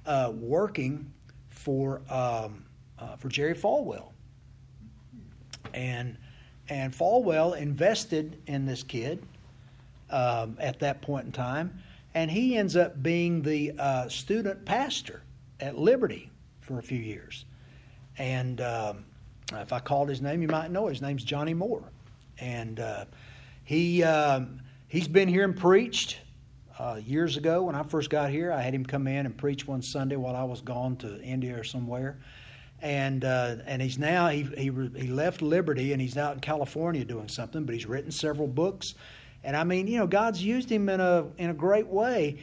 [0.05, 1.11] uh, working
[1.49, 2.65] for um,
[2.97, 4.11] uh, for Jerry Falwell,
[5.77, 6.17] and
[6.69, 9.23] and Falwell invested in this kid
[10.09, 11.81] um, at that point in time,
[12.13, 15.21] and he ends up being the uh, student pastor
[15.61, 17.45] at Liberty for a few years.
[18.17, 19.05] And um,
[19.53, 21.83] if I called his name, you might know his name's Johnny Moore,
[22.39, 23.05] and uh,
[23.63, 26.19] he um, he's been here and preached.
[26.79, 29.67] Uh, years ago, when I first got here, I had him come in and preach
[29.67, 32.19] one Sunday while I was gone to India or somewhere,
[32.81, 34.65] and uh, and he's now he, he
[34.95, 38.95] he left Liberty and he's out in California doing something, but he's written several books,
[39.43, 42.39] and I mean, you know, God's used him in a in a great way,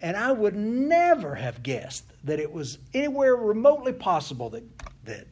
[0.00, 4.64] and I would never have guessed that it was anywhere remotely possible that
[5.04, 5.26] that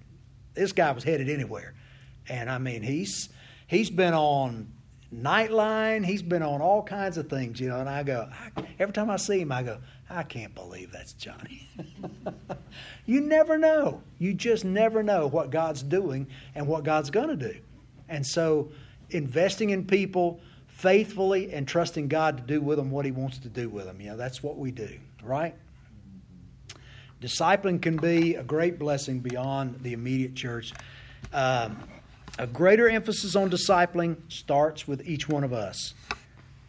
[0.54, 1.74] this guy was headed anywhere,
[2.28, 3.28] and I mean, he's
[3.66, 4.72] he's been on
[5.14, 6.04] Nightline.
[6.04, 7.80] He's been on all kinds of things, you know.
[7.80, 9.78] And I go I, every time I see him, I go,
[10.08, 11.68] I can't believe that's Johnny.
[13.06, 14.02] you never know.
[14.18, 17.58] You just never know what God's doing and what God's going to do.
[18.08, 18.70] And so,
[19.10, 23.48] investing in people faithfully and trusting God to do with them what He wants to
[23.48, 24.90] do with them, you know, that's what we do,
[25.22, 25.54] right?
[27.20, 30.72] Discipling can be a great blessing beyond the immediate church.
[31.32, 31.78] Um,
[32.38, 35.94] a greater emphasis on discipling starts with each one of us.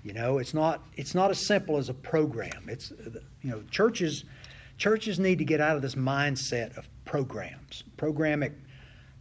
[0.08, 2.70] You know, it's not it's not as simple as a program.
[2.70, 2.93] It's
[3.41, 4.24] you know, churches
[4.78, 7.84] churches need to get out of this mindset of programs.
[7.97, 8.53] Programic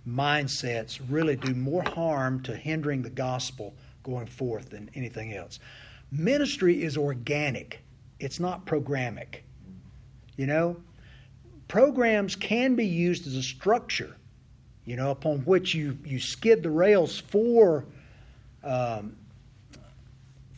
[0.09, 3.74] mindsets really do more harm to hindering the gospel
[4.05, 5.59] going forth than anything else.
[6.12, 7.80] Ministry is organic.
[8.20, 9.43] It's not programic.
[10.37, 10.76] You know,
[11.66, 14.14] programs can be used as a structure
[14.87, 17.84] you know, upon which you, you skid the rails for,
[18.62, 19.16] um,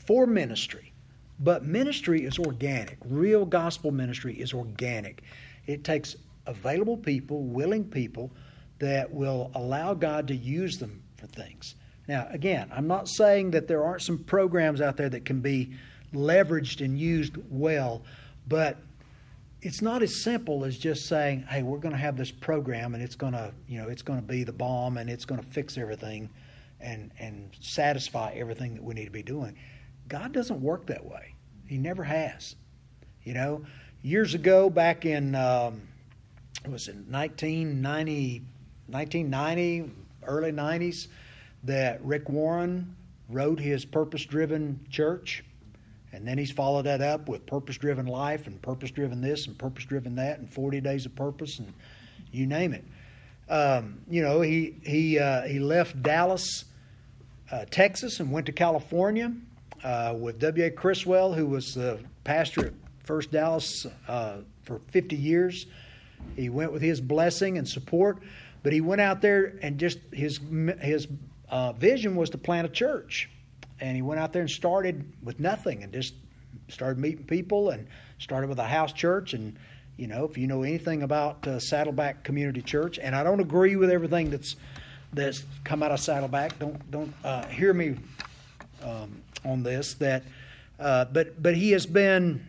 [0.09, 0.91] for ministry.
[1.39, 2.97] But ministry is organic.
[3.05, 5.23] Real gospel ministry is organic.
[5.67, 8.31] It takes available people, willing people
[8.79, 11.75] that will allow God to use them for things.
[12.09, 15.75] Now, again, I'm not saying that there aren't some programs out there that can be
[16.15, 18.03] leveraged and used well,
[18.49, 18.79] but
[19.61, 23.03] it's not as simple as just saying, "Hey, we're going to have this program, and
[23.03, 25.47] it's going to, you know, it's going to be the bomb, and it's going to
[25.49, 26.31] fix everything,
[26.81, 29.55] and and satisfy everything that we need to be doing."
[30.09, 31.35] God doesn't work that way.
[31.67, 32.57] He never has.
[33.25, 33.65] You know,
[34.03, 35.83] years ago, back in um,
[36.67, 38.43] was in 1990,
[38.87, 39.91] 1990,
[40.27, 41.09] early 90s,
[41.65, 42.97] that Rick Warren
[43.29, 45.45] wrote his purpose-driven church
[46.13, 49.59] and then he's followed that up with purpose driven life and purpose driven this and
[49.59, 51.73] purpose driven that and 40 days of purpose and
[52.33, 52.85] you name it.
[53.49, 56.65] Um, you know, he, he, uh, he left Dallas,
[57.51, 59.33] uh, Texas, and went to California
[59.85, 60.71] uh, with W.A.
[60.71, 62.73] Criswell, who was the pastor at
[63.05, 65.67] First Dallas uh, for 50 years.
[66.37, 68.19] He went with his blessing and support,
[68.63, 70.41] but he went out there and just his,
[70.81, 71.09] his
[71.49, 73.31] uh, vision was to plant a church
[73.81, 76.15] and he went out there and started with nothing and just
[76.69, 77.87] started meeting people and
[78.19, 79.57] started with a house church and
[79.97, 83.77] you know if you know anything about uh, Saddleback Community Church and I don't agree
[83.77, 84.57] with everything that's
[85.13, 87.97] that's come out of Saddleback don't don't uh, hear me
[88.83, 90.23] um, on this that
[90.79, 92.47] uh, but but he has been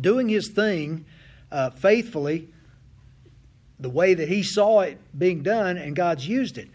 [0.00, 1.06] doing his thing
[1.50, 2.48] uh, faithfully
[3.80, 6.68] the way that he saw it being done and God's used it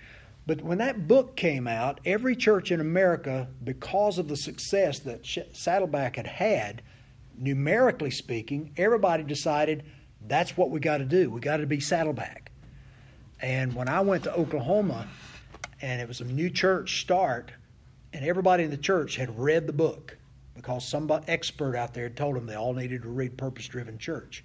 [0.46, 5.26] but when that book came out, every church in America, because of the success that
[5.54, 6.82] Saddleback had had,
[7.38, 9.84] numerically speaking, everybody decided
[10.28, 11.30] that's what we got to do.
[11.30, 12.52] We got to be Saddleback.
[13.41, 15.08] And when I went to Oklahoma,
[15.82, 17.52] and it was a new church start,
[18.14, 20.16] and everybody in the church had read the book
[20.55, 24.43] because some expert out there told them they all needed to read Purpose Driven Church.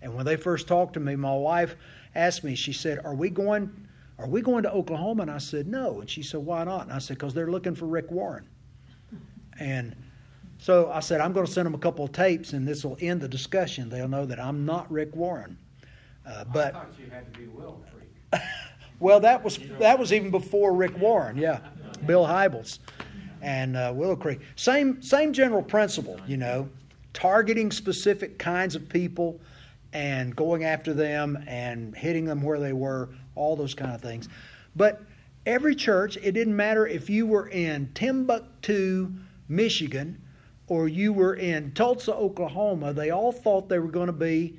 [0.00, 1.76] And when they first talked to me, my wife
[2.14, 3.86] asked me, she said, Are we going
[4.18, 5.22] are we going to Oklahoma?
[5.22, 6.00] And I said, No.
[6.00, 6.82] And she said, Why not?
[6.82, 8.46] And I said, Because they're looking for Rick Warren.
[9.58, 9.94] And
[10.58, 12.96] so I said, I'm going to send them a couple of tapes, and this will
[13.00, 13.88] end the discussion.
[13.88, 15.58] They'll know that I'm not Rick Warren.
[16.26, 18.42] Uh, but I thought you had to be Willow Creek.
[19.00, 21.38] Well, that was that was even before Rick Warren.
[21.38, 21.60] Yeah,
[22.06, 22.80] Bill Hybels
[23.42, 24.40] and uh, Willow Creek.
[24.56, 26.20] Same same general principle.
[26.26, 26.68] You know,
[27.12, 29.40] targeting specific kinds of people
[29.92, 33.10] and going after them and hitting them where they were.
[33.34, 34.28] All those kind of things.
[34.76, 35.00] But
[35.46, 39.10] every church, it didn't matter if you were in Timbuktu,
[39.48, 40.20] Michigan,
[40.66, 42.92] or you were in Tulsa, Oklahoma.
[42.92, 44.58] They all thought they were going to be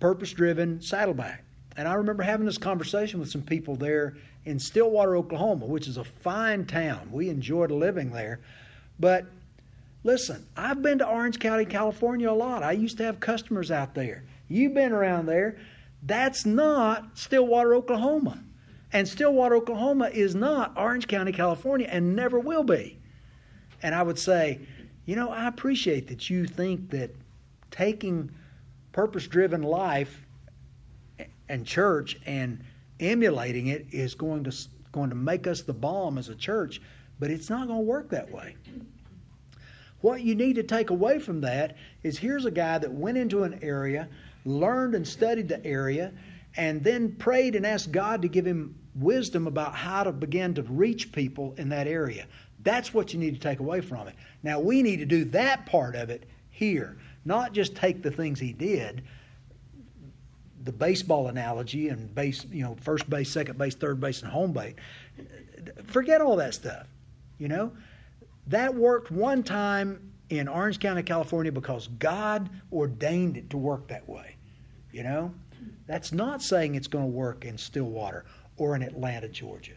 [0.00, 1.44] purpose driven saddleback.
[1.76, 5.96] And I remember having this conversation with some people there in Stillwater, Oklahoma, which is
[5.96, 7.10] a fine town.
[7.12, 8.40] We enjoyed living there.
[8.98, 9.26] But
[10.02, 12.62] listen, I've been to Orange County, California a lot.
[12.62, 14.24] I used to have customers out there.
[14.48, 15.58] You've been around there.
[16.02, 18.42] That's not Stillwater, Oklahoma.
[18.92, 22.98] And Stillwater, Oklahoma is not Orange County, California, and never will be.
[23.82, 24.60] And I would say,
[25.04, 27.14] you know, I appreciate that you think that
[27.70, 28.30] taking
[28.92, 30.26] purpose driven life
[31.48, 32.64] and church and
[33.00, 34.52] emulating it is going to
[34.92, 36.80] going to make us the bomb as a church,
[37.18, 38.56] but it's not going to work that way.
[40.00, 43.42] What you need to take away from that is here's a guy that went into
[43.42, 44.08] an area,
[44.44, 46.12] learned and studied the area,
[46.56, 50.62] and then prayed and asked God to give him wisdom about how to begin to
[50.62, 52.26] reach people in that area.
[52.62, 54.14] That's what you need to take away from it.
[54.42, 58.40] Now, we need to do that part of it here, not just take the things
[58.40, 59.02] he did,
[60.64, 64.52] the baseball analogy and base, you know, first base, second base, third base, and home
[64.52, 64.74] base.
[65.86, 66.86] Forget all that stuff.
[67.38, 67.72] You know,
[68.48, 74.08] that worked one time in Orange County, California, because God ordained it to work that
[74.08, 74.36] way.
[74.92, 75.34] You know,
[75.86, 78.24] that's not saying it's going to work in Stillwater
[78.56, 79.72] or in Atlanta, Georgia.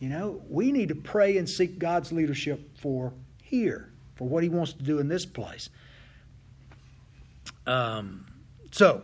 [0.00, 3.12] You know, we need to pray and seek God's leadership for
[3.42, 5.70] here, for what He wants to do in this place.
[7.66, 8.26] Um,
[8.70, 9.02] so,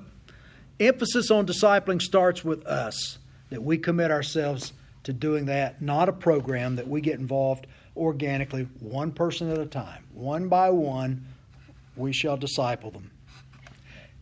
[0.81, 3.18] emphasis on discipling starts with us,
[3.51, 4.72] that we commit ourselves
[5.05, 7.66] to doing that, not a program that we get involved
[7.97, 10.05] organically, one person at a time.
[10.12, 11.27] One by one,
[11.97, 13.11] we shall disciple them.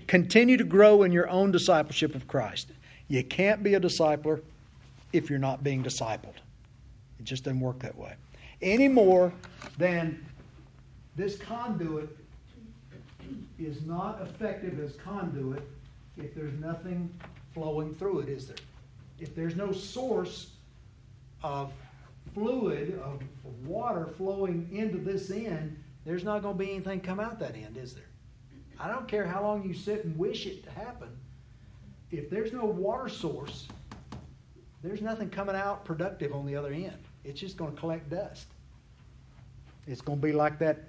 [0.06, 2.68] Continue to grow in your own discipleship of Christ.
[3.08, 4.42] You can't be a discipler
[5.12, 6.36] if you're not being discipled.
[7.18, 8.14] It just doesn't work that way.
[8.60, 9.32] Any more
[9.78, 10.24] than
[11.16, 12.08] this conduit
[13.58, 15.62] is not effective as conduit
[16.16, 17.12] if there's nothing
[17.52, 18.56] flowing through it, is there?
[19.18, 20.50] If there's no source
[21.42, 21.72] of
[22.34, 27.20] fluid, of, of water flowing into this end, there's not going to be anything come
[27.20, 28.04] out that end, is there?
[28.78, 31.08] I don't care how long you sit and wish it to happen.
[32.10, 33.68] If there's no water source,
[34.82, 36.98] there's nothing coming out productive on the other end.
[37.24, 38.46] It's just going to collect dust.
[39.86, 40.80] It's going to be like that,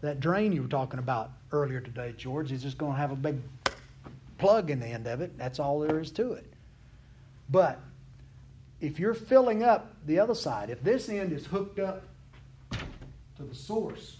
[0.00, 2.50] that drain you were talking about earlier today, George.
[2.50, 3.38] It's just going to have a big
[4.38, 5.36] plug in the end of it.
[5.38, 6.52] That's all there is to it.
[7.50, 7.80] But
[8.80, 12.02] if you're filling up the other side, if this end is hooked up
[12.70, 14.16] to the source,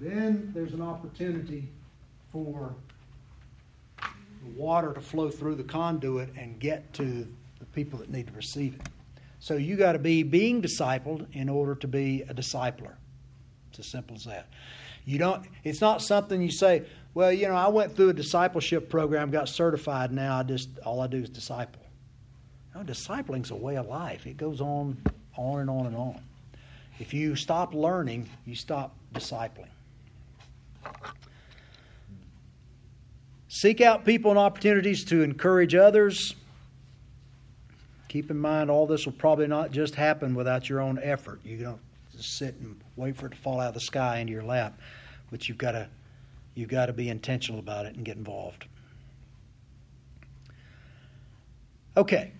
[0.00, 1.68] then there's an opportunity
[2.30, 2.74] for
[3.98, 7.26] the water to flow through the conduit and get to
[7.60, 8.88] the people that need to receive it.
[9.38, 12.94] So you got to be being discipled in order to be a discipler.
[13.70, 14.48] It's as simple as that.
[15.04, 15.44] You don't.
[15.64, 16.84] It's not something you say.
[17.14, 20.12] Well, you know, I went through a discipleship program, got certified.
[20.12, 21.82] Now I just all I do is disciple.
[22.74, 24.26] No, discipling's a way of life.
[24.26, 24.96] It goes on,
[25.36, 26.20] on and on and on.
[26.98, 29.66] If you stop learning, you stop discipling.
[33.48, 36.34] Seek out people and opportunities to encourage others.
[38.08, 41.40] Keep in mind, all this will probably not just happen without your own effort.
[41.44, 41.80] You don't
[42.22, 44.78] sit and wait for it to fall out of the sky into your lap,
[45.30, 45.88] but you've got to
[46.54, 48.66] you've got to be intentional about it and get involved.
[51.96, 52.32] Okay.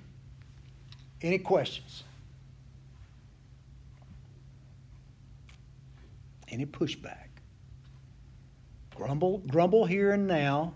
[1.23, 2.05] Any questions?
[6.49, 7.29] Any pushback?
[8.95, 10.75] Grumble, grumble here and now.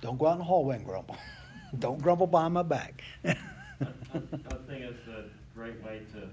[0.00, 1.16] Don't go out in the hallway and grumble.
[1.78, 3.02] Don't grumble behind my back.
[3.24, 3.28] I,
[3.80, 5.24] I, I think it's a
[5.54, 6.28] great way to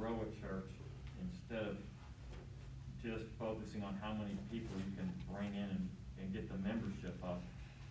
[0.00, 0.70] grow a church
[1.20, 1.76] instead of
[3.04, 5.88] just focusing on how many people you can bring in and,
[6.20, 7.42] and get the membership up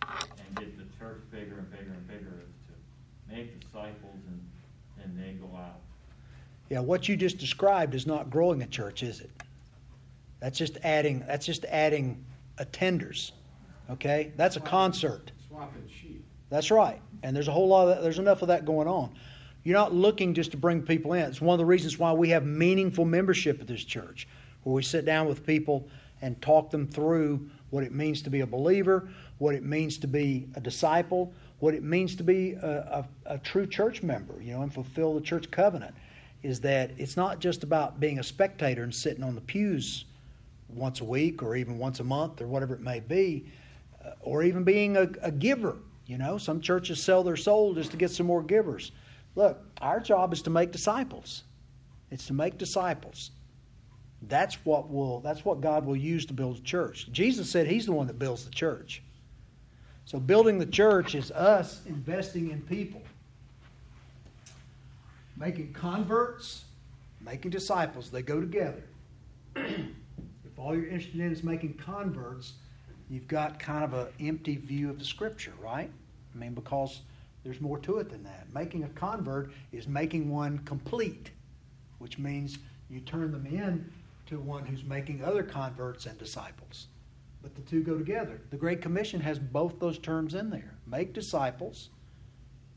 [0.02, 4.40] and get the church bigger and bigger and bigger is to make disciples and,
[5.04, 5.78] and they go out.
[6.68, 9.30] Yeah, what you just described is not growing a church, is it?
[10.40, 12.24] That's just adding that's just adding
[12.58, 13.32] attenders.
[13.88, 14.32] Okay?
[14.36, 15.30] That's a concert.
[15.48, 16.24] Swapping sheep.
[16.48, 17.00] That's right.
[17.22, 19.14] And there's a whole lot of that, there's enough of that going on.
[19.62, 21.24] You're not looking just to bring people in.
[21.24, 24.26] It's one of the reasons why we have meaningful membership at this church,
[24.62, 25.88] where we sit down with people
[26.22, 29.08] and talk them through what it means to be a believer,
[29.38, 33.38] what it means to be a disciple, what it means to be a, a, a
[33.38, 35.94] true church member, you know, and fulfill the church covenant.
[36.42, 40.06] Is that it's not just about being a spectator and sitting on the pews
[40.70, 43.44] once a week or even once a month or whatever it may be,
[44.04, 45.76] uh, or even being a, a giver.
[46.06, 48.92] You know, some churches sell their soul just to get some more givers.
[49.34, 51.44] Look, our job is to make disciples.
[52.10, 53.30] It's to make disciples.
[54.22, 57.08] That's what will that's what God will use to build a church.
[57.12, 59.02] Jesus said he's the one that builds the church.
[60.04, 63.00] So building the church is us investing in people.
[65.36, 66.64] Making converts,
[67.20, 68.82] making disciples, they go together.
[69.56, 72.54] if all you're interested in is making converts,
[73.08, 75.90] you've got kind of an empty view of the scripture, right?
[76.34, 77.00] I mean, because
[77.42, 78.52] there's more to it than that.
[78.52, 81.30] Making a convert is making one complete,
[81.98, 83.90] which means you turn them in
[84.26, 86.88] to one who's making other converts and disciples.
[87.42, 88.42] But the two go together.
[88.50, 91.90] The Great Commission has both those terms in there make disciples.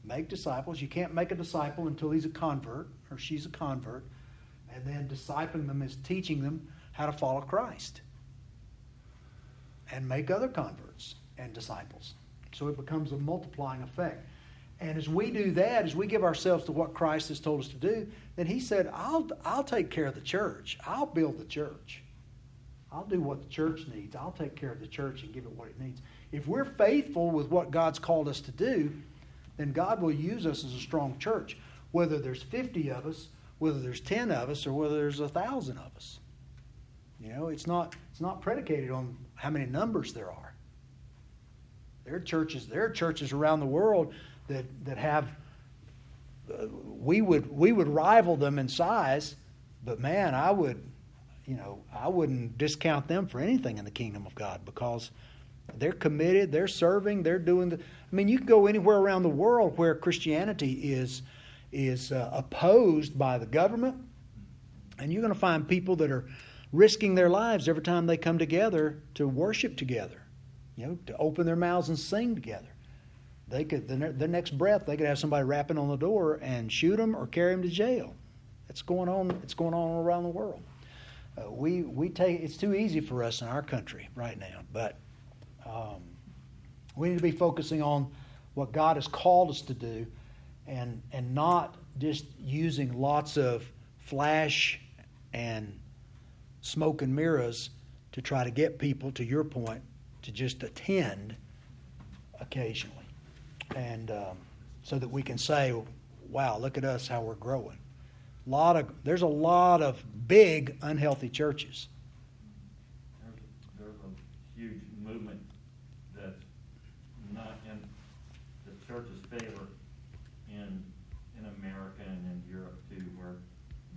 [0.05, 0.81] Make disciples.
[0.81, 4.05] You can't make a disciple until he's a convert or she's a convert.
[4.73, 8.01] And then discipling them is teaching them how to follow Christ
[9.91, 12.15] and make other converts and disciples.
[12.53, 14.25] So it becomes a multiplying effect.
[14.83, 17.69] And as we do that, as we give ourselves to what Christ has told us
[17.69, 18.05] to do,
[18.35, 20.77] then He said, I'll, I'll take care of the church.
[20.85, 22.03] I'll build the church.
[22.91, 24.13] I'll do what the church needs.
[24.13, 26.01] I'll take care of the church and give it what it needs.
[26.33, 28.91] If we're faithful with what God's called us to do,
[29.55, 31.57] then God will use us as a strong church,
[31.93, 33.29] whether there's 50 of us,
[33.59, 36.19] whether there's 10 of us, or whether there's a thousand of us.
[37.21, 40.53] You know, it's not, it's not predicated on how many numbers there are.
[42.03, 44.13] There are churches, there are churches around the world
[44.47, 45.27] that, that have
[46.51, 49.35] uh, we would we would rival them in size,
[49.85, 50.83] but man, I would
[51.45, 55.11] you know, I wouldn't discount them for anything in the kingdom of God because
[55.77, 59.29] they're committed, they're serving, they're doing the I mean, you can go anywhere around the
[59.29, 61.23] world where Christianity is
[61.71, 63.95] is uh, opposed by the government,
[64.99, 66.25] and you're going to find people that are
[66.71, 70.21] risking their lives every time they come together to worship together,
[70.75, 72.72] you know, to open their mouths and sing together.
[73.53, 76.71] They could the, the next breath they could have somebody rapping on the door and
[76.71, 78.15] shoot them or carry them to jail.
[78.67, 79.29] It's going on.
[79.43, 80.59] It's going on around the world.
[81.37, 84.97] Uh, we we take it's too easy for us in our country right now, but
[85.67, 86.01] um,
[86.95, 88.11] we need to be focusing on
[88.55, 90.07] what God has called us to do,
[90.65, 93.63] and and not just using lots of
[93.99, 94.79] flash
[95.31, 95.79] and
[96.61, 97.69] smoke and mirrors
[98.13, 99.83] to try to get people to your point
[100.23, 101.35] to just attend
[102.39, 103.02] occasionally,
[103.75, 104.37] and um,
[104.83, 105.73] so that we can say,
[106.29, 107.77] "Wow, look at us, how we're growing."
[108.45, 111.87] lot of there's a lot of big unhealthy churches.